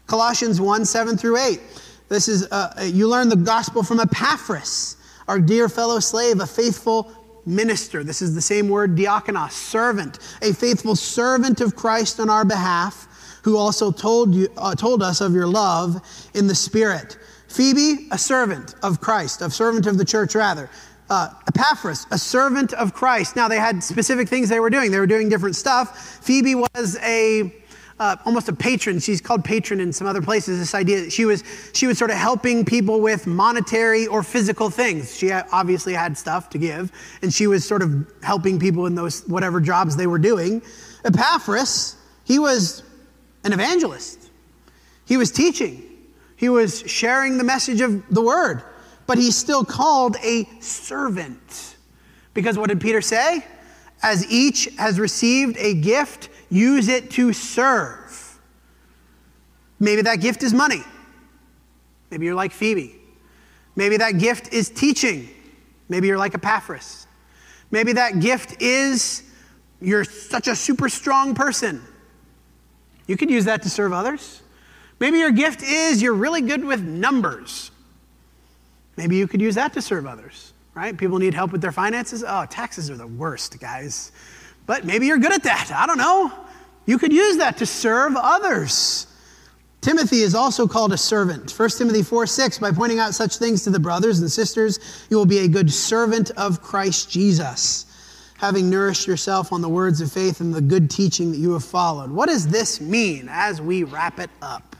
Colossians 0.06 0.60
1, 0.60 0.84
7 0.84 1.16
through 1.16 1.38
8. 1.38 1.58
This 2.10 2.26
is, 2.26 2.50
uh, 2.50 2.74
you 2.92 3.08
learn 3.08 3.28
the 3.28 3.36
gospel 3.36 3.84
from 3.84 4.00
Epaphras, 4.00 4.96
our 5.28 5.38
dear 5.38 5.68
fellow 5.68 6.00
slave, 6.00 6.40
a 6.40 6.46
faithful 6.46 7.12
minister. 7.46 8.02
This 8.02 8.20
is 8.20 8.34
the 8.34 8.40
same 8.40 8.68
word, 8.68 8.96
diakonos, 8.96 9.52
servant, 9.52 10.18
a 10.42 10.52
faithful 10.52 10.96
servant 10.96 11.60
of 11.60 11.76
Christ 11.76 12.18
on 12.18 12.28
our 12.28 12.44
behalf, 12.44 13.06
who 13.44 13.56
also 13.56 13.92
told, 13.92 14.34
you, 14.34 14.48
uh, 14.56 14.74
told 14.74 15.04
us 15.04 15.20
of 15.20 15.34
your 15.34 15.46
love 15.46 16.02
in 16.34 16.48
the 16.48 16.54
Spirit. 16.54 17.16
Phoebe, 17.46 18.08
a 18.10 18.18
servant 18.18 18.74
of 18.82 19.00
Christ, 19.00 19.40
a 19.40 19.48
servant 19.48 19.86
of 19.86 19.96
the 19.96 20.04
church, 20.04 20.34
rather. 20.34 20.68
Uh, 21.08 21.30
Epaphras, 21.46 22.08
a 22.10 22.18
servant 22.18 22.72
of 22.72 22.92
Christ. 22.92 23.36
Now, 23.36 23.46
they 23.46 23.58
had 23.58 23.84
specific 23.84 24.28
things 24.28 24.48
they 24.48 24.58
were 24.58 24.70
doing. 24.70 24.90
They 24.90 24.98
were 24.98 25.06
doing 25.06 25.28
different 25.28 25.54
stuff. 25.54 26.20
Phoebe 26.24 26.56
was 26.56 26.98
a 27.02 27.59
uh, 28.00 28.16
almost 28.24 28.48
a 28.48 28.52
patron. 28.52 28.98
She's 28.98 29.20
called 29.20 29.44
patron 29.44 29.78
in 29.78 29.92
some 29.92 30.06
other 30.06 30.22
places. 30.22 30.58
This 30.58 30.74
idea 30.74 31.02
that 31.02 31.12
she 31.12 31.26
was 31.26 31.44
she 31.74 31.86
was 31.86 31.98
sort 31.98 32.10
of 32.10 32.16
helping 32.16 32.64
people 32.64 33.00
with 33.00 33.26
monetary 33.26 34.06
or 34.06 34.22
physical 34.22 34.70
things. 34.70 35.16
She 35.16 35.30
obviously 35.30 35.92
had 35.92 36.16
stuff 36.16 36.48
to 36.50 36.58
give, 36.58 36.90
and 37.22 37.32
she 37.32 37.46
was 37.46 37.64
sort 37.64 37.82
of 37.82 38.10
helping 38.22 38.58
people 38.58 38.86
in 38.86 38.94
those 38.94 39.28
whatever 39.28 39.60
jobs 39.60 39.96
they 39.96 40.06
were 40.06 40.18
doing. 40.18 40.62
Epaphras, 41.04 41.96
he 42.24 42.38
was 42.38 42.82
an 43.44 43.52
evangelist. 43.52 44.30
He 45.04 45.18
was 45.18 45.30
teaching. 45.30 45.86
He 46.36 46.48
was 46.48 46.82
sharing 46.86 47.36
the 47.36 47.44
message 47.44 47.82
of 47.82 48.02
the 48.08 48.22
word, 48.22 48.62
but 49.06 49.18
he's 49.18 49.36
still 49.36 49.62
called 49.62 50.16
a 50.22 50.48
servant. 50.60 51.76
Because 52.32 52.56
what 52.56 52.70
did 52.70 52.80
Peter 52.80 53.02
say? 53.02 53.44
As 54.02 54.30
each 54.32 54.64
has 54.78 54.98
received 54.98 55.58
a 55.58 55.74
gift, 55.74 56.30
Use 56.50 56.88
it 56.88 57.10
to 57.12 57.32
serve. 57.32 58.38
Maybe 59.78 60.02
that 60.02 60.16
gift 60.16 60.42
is 60.42 60.52
money. 60.52 60.82
Maybe 62.10 62.26
you're 62.26 62.34
like 62.34 62.52
Phoebe. 62.52 62.96
Maybe 63.76 63.96
that 63.98 64.18
gift 64.18 64.52
is 64.52 64.68
teaching. 64.68 65.28
Maybe 65.88 66.08
you're 66.08 66.18
like 66.18 66.34
Epaphras. 66.34 67.06
Maybe 67.70 67.92
that 67.92 68.18
gift 68.18 68.60
is 68.60 69.22
you're 69.80 70.04
such 70.04 70.48
a 70.48 70.56
super 70.56 70.88
strong 70.88 71.34
person. 71.34 71.80
You 73.06 73.16
could 73.16 73.30
use 73.30 73.44
that 73.44 73.62
to 73.62 73.70
serve 73.70 73.92
others. 73.92 74.42
Maybe 74.98 75.18
your 75.18 75.30
gift 75.30 75.62
is 75.62 76.02
you're 76.02 76.14
really 76.14 76.42
good 76.42 76.64
with 76.64 76.82
numbers. 76.82 77.70
Maybe 78.96 79.16
you 79.16 79.26
could 79.26 79.40
use 79.40 79.54
that 79.54 79.72
to 79.74 79.82
serve 79.82 80.04
others, 80.04 80.52
right? 80.74 80.96
People 80.98 81.18
need 81.18 81.32
help 81.32 81.52
with 81.52 81.62
their 81.62 81.72
finances. 81.72 82.22
Oh, 82.26 82.44
taxes 82.50 82.90
are 82.90 82.96
the 82.96 83.06
worst, 83.06 83.58
guys 83.60 84.12
but 84.66 84.84
maybe 84.84 85.06
you're 85.06 85.18
good 85.18 85.32
at 85.32 85.42
that. 85.44 85.70
I 85.74 85.86
don't 85.86 85.98
know. 85.98 86.32
You 86.86 86.98
could 86.98 87.12
use 87.12 87.36
that 87.38 87.58
to 87.58 87.66
serve 87.66 88.14
others. 88.16 89.06
Timothy 89.80 90.20
is 90.20 90.34
also 90.34 90.66
called 90.66 90.92
a 90.92 90.98
servant. 90.98 91.50
1 91.50 91.70
Timothy 91.70 92.02
4 92.02 92.26
6, 92.26 92.58
by 92.58 92.70
pointing 92.70 92.98
out 92.98 93.14
such 93.14 93.36
things 93.36 93.64
to 93.64 93.70
the 93.70 93.80
brothers 93.80 94.20
and 94.20 94.30
sisters, 94.30 95.06
you 95.08 95.16
will 95.16 95.26
be 95.26 95.38
a 95.38 95.48
good 95.48 95.72
servant 95.72 96.30
of 96.32 96.60
Christ 96.60 97.10
Jesus, 97.10 97.86
having 98.38 98.68
nourished 98.68 99.06
yourself 99.06 99.52
on 99.52 99.62
the 99.62 99.68
words 99.68 100.00
of 100.00 100.12
faith 100.12 100.40
and 100.40 100.52
the 100.52 100.60
good 100.60 100.90
teaching 100.90 101.30
that 101.30 101.38
you 101.38 101.52
have 101.52 101.64
followed. 101.64 102.10
What 102.10 102.28
does 102.28 102.46
this 102.48 102.80
mean 102.80 103.28
as 103.30 103.60
we 103.60 103.84
wrap 103.84 104.18
it 104.18 104.30
up? 104.42 104.76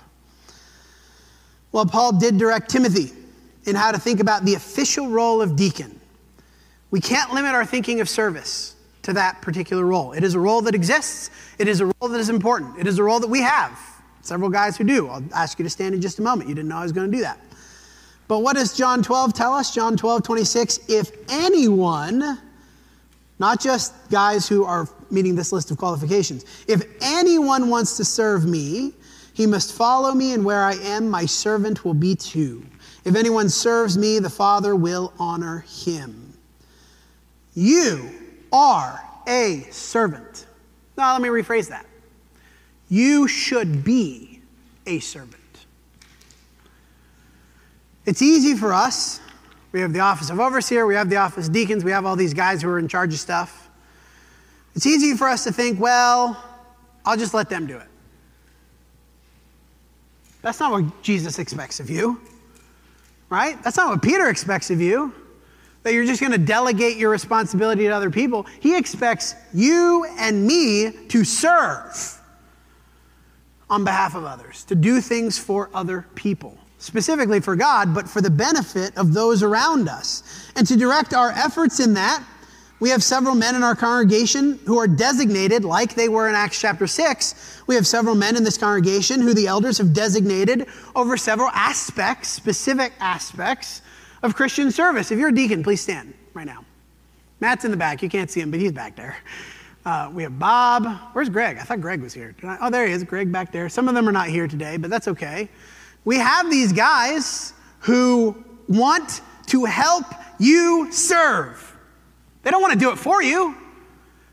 Well, 1.73 1.87
Paul 1.87 2.19
did 2.19 2.37
direct 2.37 2.69
Timothy 2.69 3.13
in 3.65 3.77
how 3.77 3.93
to 3.93 3.99
think 3.99 4.21
about 4.21 4.45
the 4.45 4.55
official 4.55 5.09
role 5.09 5.41
of 5.41 5.57
deacon. 5.57 5.99
We 6.91 7.01
can't 7.01 7.33
limit 7.33 7.55
our 7.55 7.65
thinking 7.65 8.01
of 8.01 8.09
service 8.09 8.75
to 9.03 9.13
that 9.15 9.41
particular 9.43 9.85
role. 9.85 10.13
It 10.13 10.25
is 10.25 10.35
a 10.35 10.41
role 10.41 10.61
that 10.63 10.75
exists, 10.75 11.31
it 11.59 11.69
is 11.69 11.81
a 11.81 11.87
role 11.87 12.09
that 12.09 12.21
is 12.21 12.29
important, 12.29 12.79
it 12.79 12.87
is 12.87 12.99
a 12.99 13.03
role 13.03 13.21
that 13.21 13.31
we 13.31 13.41
have. 13.41 13.79
Several 14.23 14.51
guys 14.51 14.77
who 14.77 14.85
do. 14.85 15.09
I'll 15.09 15.25
ask 15.35 15.59
you 15.59 15.63
to 15.63 15.71
stand 15.71 15.95
in 15.95 16.01
just 16.01 16.19
a 16.19 16.23
moment. 16.23 16.49
You 16.49 16.55
didn't 16.55 16.69
know 16.69 16.77
I 16.77 16.83
was 16.83 16.93
going 16.93 17.11
to 17.11 17.17
do 17.17 17.23
that. 17.23 17.39
But 18.29 18.41
what 18.41 18.55
does 18.55 18.77
John 18.77 19.03
12 19.03 19.33
tell 19.35 19.55
us? 19.55 19.75
John 19.75 19.97
12, 19.97 20.23
26. 20.23 20.81
If 20.89 21.11
anyone, 21.31 22.39
not 23.39 23.61
just 23.61 23.95
guys 24.11 24.47
who 24.47 24.65
are 24.65 24.87
meeting 25.11 25.35
this 25.35 25.53
list 25.53 25.71
of 25.71 25.79
qualifications, 25.79 26.45
if 26.69 26.83
anyone 27.01 27.71
wants 27.71 27.97
to 27.97 28.05
serve 28.05 28.45
me, 28.47 28.93
he 29.33 29.47
must 29.47 29.73
follow 29.73 30.13
me, 30.13 30.35
and 30.35 30.45
where 30.45 30.63
I 30.63 30.75
am, 30.75 31.09
my 31.09 31.25
servant 31.25 31.85
will 31.85 31.95
be 31.95 32.15
too. 32.15 32.63
If 33.05 33.17
anyone 33.17 33.49
serves 33.49 33.97
me, 33.97 34.19
the 34.19 34.31
Father 34.31 34.77
will 34.77 35.15
honor 35.19 35.65
him. 35.67 36.35
You 37.55 38.11
are 38.53 39.03
a 39.27 39.67
servant. 39.71 40.47
Now, 40.97 41.13
let 41.13 41.23
me 41.23 41.29
rephrase 41.29 41.69
that. 41.69 41.87
You 42.89 43.29
should 43.29 43.85
be 43.85 44.43
a 44.87 44.99
servant. 45.01 45.37
It's 48.07 48.23
easy 48.23 48.57
for 48.57 48.73
us. 48.73 49.21
We 49.73 49.81
have 49.81 49.93
the 49.93 50.01
office 50.01 50.31
of 50.31 50.41
overseer, 50.41 50.85
we 50.85 50.97
have 50.97 51.09
the 51.09 51.17
office 51.17 51.49
deacons, 51.49 51.85
we 51.85 51.93
have 51.93 52.05
all 52.05 52.17
these 52.17 52.35
guys 52.35 52.61
who 52.61 52.69
are 52.69 52.79
in 52.79 52.89
charge 52.89 53.15
of 53.15 53.21
stuff. 53.21 53.71
It's 54.75 54.85
easy 54.85 55.17
for 55.17 55.29
us 55.29 55.45
to 55.45 55.53
think, 55.53 55.79
well, 55.79 56.43
I'll 57.05 57.17
just 57.17 57.35
let 57.35 57.49
them 57.49 57.67
do 57.67 57.77
it. 57.77 57.87
That's 60.43 60.59
not 60.59 60.73
what 60.73 61.03
Jesus 61.03 61.39
expects 61.39 61.79
of 61.79 61.89
you, 61.89 62.21
right? 63.29 63.63
That's 63.63 63.77
not 63.77 63.91
what 63.91 64.03
Peter 64.03 64.29
expects 64.29 64.71
of 64.71 64.81
you, 64.81 65.15
that 65.83 65.95
you're 65.95 66.05
just 66.05 66.21
going 66.21 66.33
to 66.33 66.39
delegate 66.39 66.97
your 66.97 67.11
responsibility 67.11 67.85
to 67.85 67.91
other 67.91 68.11
people. 68.11 68.47
He 68.61 68.77
expects 68.77 69.35
you 69.55 70.07
and 70.19 70.47
me 70.47 70.93
to 71.09 71.25
serve 71.25 72.19
on 73.69 73.85
behalf 73.85 74.15
of 74.15 74.25
others, 74.25 74.65
to 74.65 74.75
do 74.75 75.01
things 75.01 75.39
for 75.39 75.71
other 75.73 76.07
people 76.15 76.59
specifically 76.81 77.41
for 77.41 77.55
God, 77.55 77.95
but 77.95 78.09
for 78.09 78.21
the 78.21 78.31
benefit 78.31 78.97
of 78.97 79.13
those 79.13 79.43
around 79.43 79.89
us. 79.89 80.51
And 80.57 80.67
to 80.67 80.77
direct 80.77 81.15
our 81.15 81.31
efforts 81.31 81.79
in 81.79 81.95
that, 81.95 82.25
we 82.81 82.89
have 82.89 83.03
several 83.03 83.35
men 83.35 83.55
in 83.55 83.63
our 83.63 83.75
congregation 83.75 84.59
who 84.65 84.79
are 84.79 84.89
designated, 84.89 85.67
like 85.67 85.95
they 85.95 86.09
were 86.09 86.31
in 86.31 86.35
Acts 86.35 86.59
chapter 86.59 86.87
6. 86.87 87.63
We 87.67 87.75
have 87.75 87.87
several 87.87 88.15
men 88.15 88.37
in 88.37 88.43
this 88.43 88.57
congregation 88.57 89.21
who 89.21 89.35
the 89.35 89.47
elders 89.47 89.77
have 89.77 89.93
designated 89.93 90.67
over 90.97 91.19
several 91.19 91.51
aspects, 91.51 92.31
specific 92.31 92.95
aspects 92.99 93.83
of 94.23 94.35
Christian 94.35 94.71
service. 94.71 95.11
If 95.11 95.19
you're 95.19 95.29
a 95.29 95.35
deacon, 95.35 95.63
please 95.63 95.81
stand 95.81 96.15
right 96.35 96.47
now. 96.47 96.65
Matt's 97.41 97.65
in 97.65 97.71
the 97.71 97.77
back. 97.77 98.03
You 98.03 98.09
can't 98.09 98.31
see 98.31 98.41
him, 98.41 98.51
but 98.51 98.61
he's 98.61 98.73
back 98.73 98.97
there. 98.97 99.17
Uh, 99.85 100.11
we 100.13 100.23
have 100.23 100.39
Bob. 100.39 100.87
Where's 101.15 101.31
Greg? 101.31 101.57
I 101.59 101.63
thought 101.63 101.81
Greg 101.81 102.03
was 102.03 102.13
here. 102.13 102.35
Oh, 102.61 102.69
there 102.69 102.87
he 102.87 102.93
is. 102.93 103.03
Greg 103.05 103.33
back 103.33 103.51
there. 103.51 103.69
Some 103.69 103.89
of 103.89 103.95
them 103.95 104.09
are 104.09 104.13
not 104.13 104.29
here 104.29 104.47
today, 104.47 104.77
but 104.77 104.91
that's 104.91 105.09
okay. 105.09 105.49
We 106.05 106.17
have 106.17 106.51
these 106.51 106.73
guys 106.73 107.55
who 107.81 108.45
want 108.69 109.23
to 109.47 109.65
help 109.65 110.05
you 110.39 110.93
serve. 110.93 111.77
They 112.43 112.51
don't 112.51 112.63
want 112.63 112.75
to 112.75 112.79
do 112.79 112.91
it 112.91 112.99
for 112.99 113.23
you, 113.23 113.57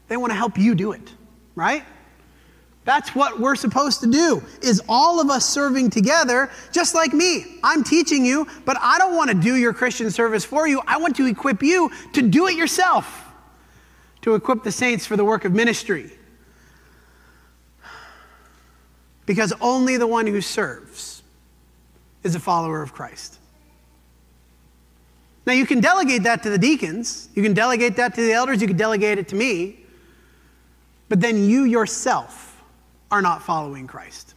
they 0.07 0.17
want 0.17 0.31
to 0.31 0.37
help 0.37 0.57
you 0.57 0.75
do 0.75 0.91
it, 0.93 1.13
right? 1.55 1.83
That's 2.87 3.13
what 3.13 3.37
we're 3.37 3.57
supposed 3.57 3.99
to 3.99 4.07
do. 4.07 4.41
Is 4.61 4.81
all 4.87 5.19
of 5.19 5.29
us 5.29 5.45
serving 5.45 5.89
together 5.89 6.49
just 6.71 6.95
like 6.95 7.11
me. 7.11 7.59
I'm 7.61 7.83
teaching 7.83 8.25
you, 8.25 8.47
but 8.63 8.77
I 8.81 8.97
don't 8.97 9.13
want 9.13 9.29
to 9.29 9.35
do 9.35 9.57
your 9.57 9.73
Christian 9.73 10.09
service 10.09 10.45
for 10.45 10.69
you. 10.69 10.81
I 10.87 10.95
want 10.95 11.17
to 11.17 11.25
equip 11.25 11.61
you 11.61 11.91
to 12.13 12.21
do 12.21 12.47
it 12.47 12.55
yourself. 12.55 13.25
To 14.21 14.35
equip 14.35 14.63
the 14.63 14.71
saints 14.71 15.05
for 15.05 15.17
the 15.17 15.25
work 15.25 15.43
of 15.43 15.51
ministry. 15.51 16.11
Because 19.25 19.51
only 19.59 19.97
the 19.97 20.07
one 20.07 20.25
who 20.25 20.39
serves 20.39 21.23
is 22.23 22.35
a 22.35 22.39
follower 22.39 22.81
of 22.81 22.93
Christ. 22.93 23.37
Now, 25.45 25.51
you 25.51 25.65
can 25.65 25.81
delegate 25.81 26.23
that 26.23 26.41
to 26.43 26.49
the 26.49 26.57
deacons, 26.57 27.27
you 27.35 27.43
can 27.43 27.53
delegate 27.53 27.97
that 27.97 28.15
to 28.15 28.21
the 28.21 28.31
elders, 28.31 28.61
you 28.61 28.67
can 28.67 28.77
delegate 28.77 29.17
it 29.17 29.27
to 29.27 29.35
me, 29.35 29.75
but 31.09 31.19
then 31.19 31.43
you 31.43 31.65
yourself 31.65 32.46
are 33.11 33.21
not 33.21 33.41
following 33.41 33.87
Christ. 33.87 34.33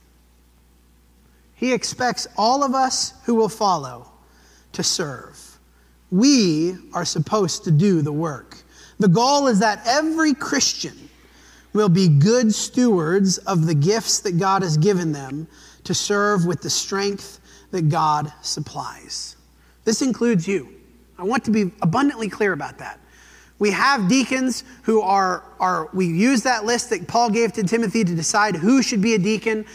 He 1.55 1.73
expects 1.73 2.27
all 2.37 2.63
of 2.63 2.75
us 2.75 3.15
who 3.25 3.35
will 3.35 3.49
follow 3.49 4.11
to 4.73 4.83
serve. 4.83 5.59
We 6.11 6.77
are 6.95 7.05
supposed 7.05 7.65
to 7.65 7.71
do 7.71 8.03
the 8.03 8.13
work. 8.13 8.57
The 8.99 9.09
goal 9.09 9.47
is 9.47 9.59
that 9.61 9.83
every 9.87 10.35
Christian 10.35 11.09
will 11.73 11.89
be 11.89 12.09
good 12.09 12.55
stewards 12.55 13.39
of 13.39 13.67
the 13.67 13.75
gifts 13.75 14.21
that 14.21 14.39
God 14.39 14.63
has 14.63 14.77
given 14.77 15.13
them 15.13 15.49
to 15.85 15.95
serve 15.95 16.47
with 16.47 16.63
the 16.63 16.71
strength 16.71 17.41
that 17.71 17.89
God 17.89 18.33
supplies. 18.43 19.37
This 19.85 20.03
includes 20.03 20.47
you. 20.47 20.69
I 21.19 21.25
want 21.25 21.45
to 21.45 21.51
be 21.51 21.73
abundantly 21.83 22.29
clear 22.29 22.53
about 22.53 22.79
that. 22.79 23.00
We 23.61 23.71
have 23.73 24.09
deacons 24.09 24.65
who 24.83 25.03
are, 25.03 25.45
are, 25.61 25.91
we 25.93 26.07
use 26.07 26.43
that 26.43 26.65
list 26.65 26.91
that 26.91 27.07
Paul 27.07 27.29
gave 27.29 27.53
to 27.53 27.63
Timothy 27.63 28.03
to 28.03 28.15
decide 28.15 28.57
who 28.57 28.83
should 28.83 29.03
be 29.03 29.15
a 29.15 29.19
deacon, 29.19 29.67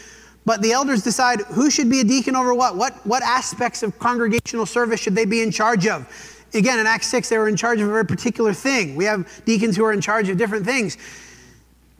but 0.44 0.60
the 0.60 0.72
elders 0.72 1.02
decide 1.02 1.40
who 1.40 1.70
should 1.70 1.88
be 1.88 2.00
a 2.00 2.04
deacon 2.04 2.34
over 2.34 2.52
what. 2.52 2.76
What, 2.76 2.94
what 3.06 3.22
aspects 3.22 3.84
of 3.84 3.96
congregational 4.00 4.66
service 4.66 5.00
should 5.00 5.14
they 5.14 5.24
be 5.24 5.40
in 5.40 5.52
charge 5.52 5.86
of? 5.86 6.04
Again, 6.52 6.80
in 6.80 6.86
Acts 6.86 7.06
6, 7.06 7.28
they 7.28 7.38
were 7.38 7.48
in 7.48 7.56
charge 7.56 7.80
of 7.80 7.88
a 7.88 7.92
very 7.92 8.04
particular 8.04 8.52
thing. 8.52 8.96
We 8.96 9.04
have 9.04 9.44
deacons 9.44 9.76
who 9.76 9.84
are 9.84 9.92
in 9.92 10.00
charge 10.00 10.28
of 10.28 10.36
different 10.36 10.66
things. 10.66 10.98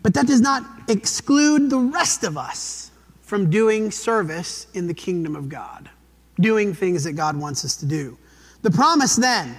But 0.02 0.12
that 0.14 0.26
does 0.26 0.40
not 0.40 0.64
exclude 0.88 1.70
the 1.70 1.78
rest 1.78 2.24
of 2.24 2.36
us 2.36 2.90
from 3.22 3.48
doing 3.48 3.92
service 3.92 4.66
in 4.74 4.88
the 4.88 4.94
kingdom 4.94 5.36
of 5.36 5.48
God, 5.48 5.88
doing 6.40 6.74
things 6.74 7.04
that 7.04 7.12
God 7.12 7.36
wants 7.36 7.64
us 7.64 7.76
to 7.76 7.86
do. 7.86 8.18
The 8.62 8.70
promise 8.72 9.14
then 9.14 9.56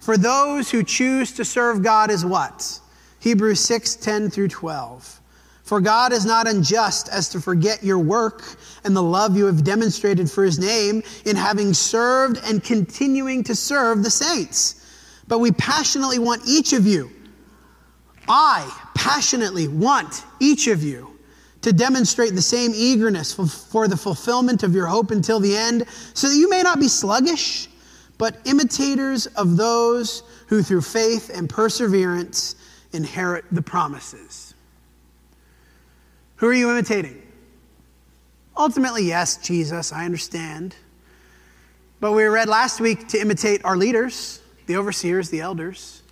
for 0.00 0.16
those 0.16 0.70
who 0.70 0.82
choose 0.82 1.32
to 1.32 1.44
serve 1.44 1.82
God 1.82 2.10
is 2.10 2.24
what? 2.24 2.80
Hebrews 3.20 3.60
6 3.60 3.96
10 3.96 4.30
through 4.30 4.48
12. 4.48 5.20
For 5.64 5.80
God 5.82 6.12
is 6.14 6.24
not 6.24 6.48
unjust 6.48 7.10
as 7.10 7.28
to 7.28 7.40
forget 7.40 7.84
your 7.84 7.98
work 7.98 8.42
and 8.84 8.96
the 8.96 9.02
love 9.02 9.36
you 9.36 9.44
have 9.44 9.64
demonstrated 9.64 10.30
for 10.30 10.42
his 10.42 10.58
name 10.58 11.02
in 11.26 11.36
having 11.36 11.74
served 11.74 12.40
and 12.44 12.64
continuing 12.64 13.44
to 13.44 13.54
serve 13.54 14.02
the 14.02 14.10
saints. 14.10 14.76
But 15.26 15.40
we 15.40 15.52
passionately 15.52 16.18
want 16.18 16.42
each 16.46 16.72
of 16.72 16.86
you, 16.86 17.10
I 18.28 18.70
passionately 18.94 19.68
want 19.68 20.24
each 20.40 20.68
of 20.68 20.82
you 20.82 21.18
to 21.60 21.72
demonstrate 21.72 22.34
the 22.34 22.42
same 22.42 22.72
eagerness 22.74 23.32
for 23.34 23.88
the 23.88 23.96
fulfillment 23.96 24.62
of 24.62 24.74
your 24.74 24.86
hope 24.86 25.10
until 25.10 25.40
the 25.40 25.56
end, 25.56 25.84
so 26.14 26.28
that 26.28 26.36
you 26.36 26.48
may 26.48 26.62
not 26.62 26.78
be 26.78 26.88
sluggish, 26.88 27.68
but 28.18 28.36
imitators 28.44 29.26
of 29.26 29.56
those 29.56 30.24
who 30.48 30.62
through 30.62 30.82
faith 30.82 31.30
and 31.32 31.48
perseverance 31.48 32.56
inherit 32.92 33.44
the 33.52 33.62
promises. 33.62 34.54
Who 36.36 36.48
are 36.48 36.54
you 36.54 36.70
imitating? 36.70 37.22
Ultimately, 38.56 39.04
yes, 39.04 39.36
Jesus, 39.36 39.92
I 39.92 40.04
understand. 40.04 40.74
But 42.00 42.12
we 42.12 42.24
read 42.24 42.48
last 42.48 42.80
week 42.80 43.08
to 43.08 43.20
imitate 43.20 43.64
our 43.64 43.76
leaders, 43.76 44.40
the 44.66 44.76
overseers, 44.76 45.30
the 45.30 45.40
elders. 45.40 46.02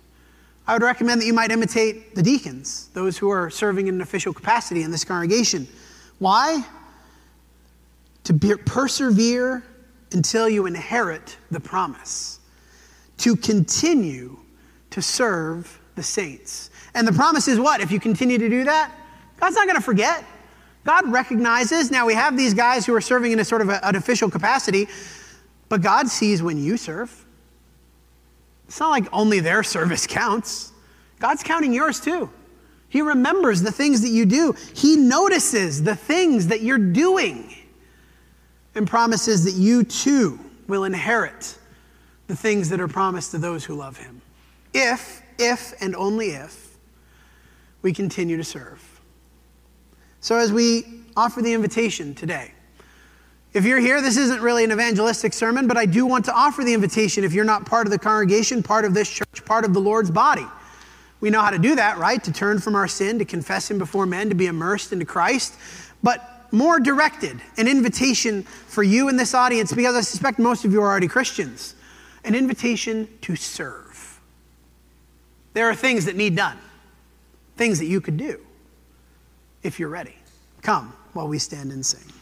I 0.65 0.73
would 0.73 0.83
recommend 0.83 1.21
that 1.21 1.25
you 1.25 1.33
might 1.33 1.51
imitate 1.51 2.13
the 2.13 2.21
deacons, 2.21 2.89
those 2.93 3.17
who 3.17 3.29
are 3.29 3.49
serving 3.49 3.87
in 3.87 3.95
an 3.95 4.01
official 4.01 4.33
capacity 4.33 4.83
in 4.83 4.91
this 4.91 5.05
congregation. 5.05 5.67
Why? 6.19 6.65
To 8.25 8.33
persevere 8.33 9.63
until 10.11 10.47
you 10.47 10.65
inherit 10.65 11.37
the 11.51 11.59
promise, 11.59 12.39
to 13.17 13.35
continue 13.35 14.37
to 14.89 15.01
serve 15.01 15.79
the 15.95 16.03
saints. 16.03 16.69
And 16.93 17.07
the 17.07 17.11
promise 17.11 17.47
is 17.47 17.59
what? 17.59 17.81
If 17.81 17.91
you 17.91 17.99
continue 17.99 18.37
to 18.37 18.49
do 18.49 18.63
that, 18.63 18.91
God's 19.39 19.55
not 19.55 19.65
going 19.65 19.75
to 19.75 19.83
forget. 19.83 20.23
God 20.83 21.11
recognizes. 21.11 21.91
Now, 21.91 22.05
we 22.05 22.13
have 22.13 22.37
these 22.37 22.53
guys 22.53 22.85
who 22.85 22.95
are 22.95 23.01
serving 23.01 23.33
in 23.33 23.39
a 23.39 23.45
sort 23.45 23.61
of 23.61 23.69
a, 23.69 23.85
an 23.85 23.95
official 23.95 24.29
capacity, 24.29 24.87
but 25.69 25.81
God 25.81 26.07
sees 26.07 26.41
when 26.41 26.57
you 26.57 26.77
serve. 26.77 27.25
It's 28.67 28.79
not 28.79 28.89
like 28.89 29.05
only 29.11 29.39
their 29.39 29.63
service 29.75 30.07
counts. 30.07 30.71
God's 31.19 31.43
counting 31.43 31.73
yours 31.73 31.99
too. 31.99 32.29
He 32.89 33.01
remembers 33.01 33.61
the 33.61 33.71
things 33.71 34.01
that 34.01 34.09
you 34.09 34.25
do. 34.25 34.55
He 34.73 34.95
notices 34.95 35.83
the 35.83 35.95
things 35.95 36.47
that 36.47 36.61
you're 36.61 36.77
doing 36.77 37.53
and 38.77 38.87
promises 38.87 39.43
that 39.43 39.59
you 39.59 39.83
too 39.83 40.39
will 40.67 40.83
inherit 40.83 41.57
the 42.27 42.35
things 42.35 42.69
that 42.69 42.79
are 42.79 42.87
promised 42.87 43.31
to 43.31 43.37
those 43.37 43.65
who 43.65 43.75
love 43.75 43.97
him. 43.97 44.21
If, 44.73 45.21
if, 45.39 45.73
and 45.81 45.95
only 45.95 46.31
if 46.31 46.77
we 47.81 47.93
continue 47.93 48.37
to 48.37 48.43
serve. 48.43 48.83
So, 50.19 50.37
as 50.37 50.51
we 50.51 50.85
offer 51.15 51.41
the 51.41 51.53
invitation 51.53 52.13
today, 52.13 52.51
if 53.53 53.65
you're 53.65 53.79
here, 53.79 54.01
this 54.01 54.17
isn't 54.17 54.41
really 54.41 54.63
an 54.63 54.71
evangelistic 54.71 55.33
sermon, 55.33 55.67
but 55.67 55.77
I 55.77 55.85
do 55.85 56.05
want 56.05 56.25
to 56.25 56.33
offer 56.33 56.63
the 56.63 56.73
invitation 56.73 57.23
if 57.23 57.33
you're 57.33 57.45
not 57.45 57.65
part 57.65 57.87
of 57.87 57.91
the 57.91 57.97
congregation, 57.97 58.61
part 58.61 58.85
of 58.85 58.93
this 58.93 59.09
church, 59.09 59.43
part 59.45 59.65
of 59.65 59.73
the 59.73 59.79
Lord's 59.79 60.11
body. 60.11 60.45
We 61.21 61.29
know 61.29 61.41
how 61.41 61.49
to 61.49 61.57
do 61.57 61.75
that, 61.75 61.97
right? 61.97 62.23
To 62.23 62.31
turn 62.31 62.59
from 62.59 62.75
our 62.75 62.87
sin, 62.87 63.17
to 63.19 63.25
confess 63.25 63.71
Him 63.71 63.79
before 63.79 64.05
men, 64.05 64.29
to 64.29 64.35
be 64.35 64.45
immersed 64.45 64.93
into 64.93 65.05
Christ. 65.05 65.55
But 66.03 66.36
more 66.51 66.79
directed, 66.79 67.41
an 67.57 67.67
invitation 67.67 68.43
for 68.43 68.83
you 68.83 69.09
in 69.09 69.17
this 69.17 69.33
audience, 69.33 69.73
because 69.73 69.95
I 69.95 70.01
suspect 70.01 70.39
most 70.39 70.65
of 70.65 70.71
you 70.71 70.81
are 70.81 70.87
already 70.87 71.07
Christians, 71.07 71.75
an 72.23 72.35
invitation 72.35 73.07
to 73.21 73.35
serve. 73.35 74.19
There 75.53 75.69
are 75.69 75.75
things 75.75 76.05
that 76.05 76.15
need 76.15 76.35
done, 76.35 76.57
things 77.55 77.79
that 77.79 77.85
you 77.85 78.01
could 78.01 78.17
do 78.17 78.39
if 79.63 79.79
you're 79.79 79.89
ready. 79.89 80.15
Come 80.61 80.93
while 81.13 81.27
we 81.27 81.39
stand 81.39 81.71
and 81.71 81.85
sing. 81.85 82.13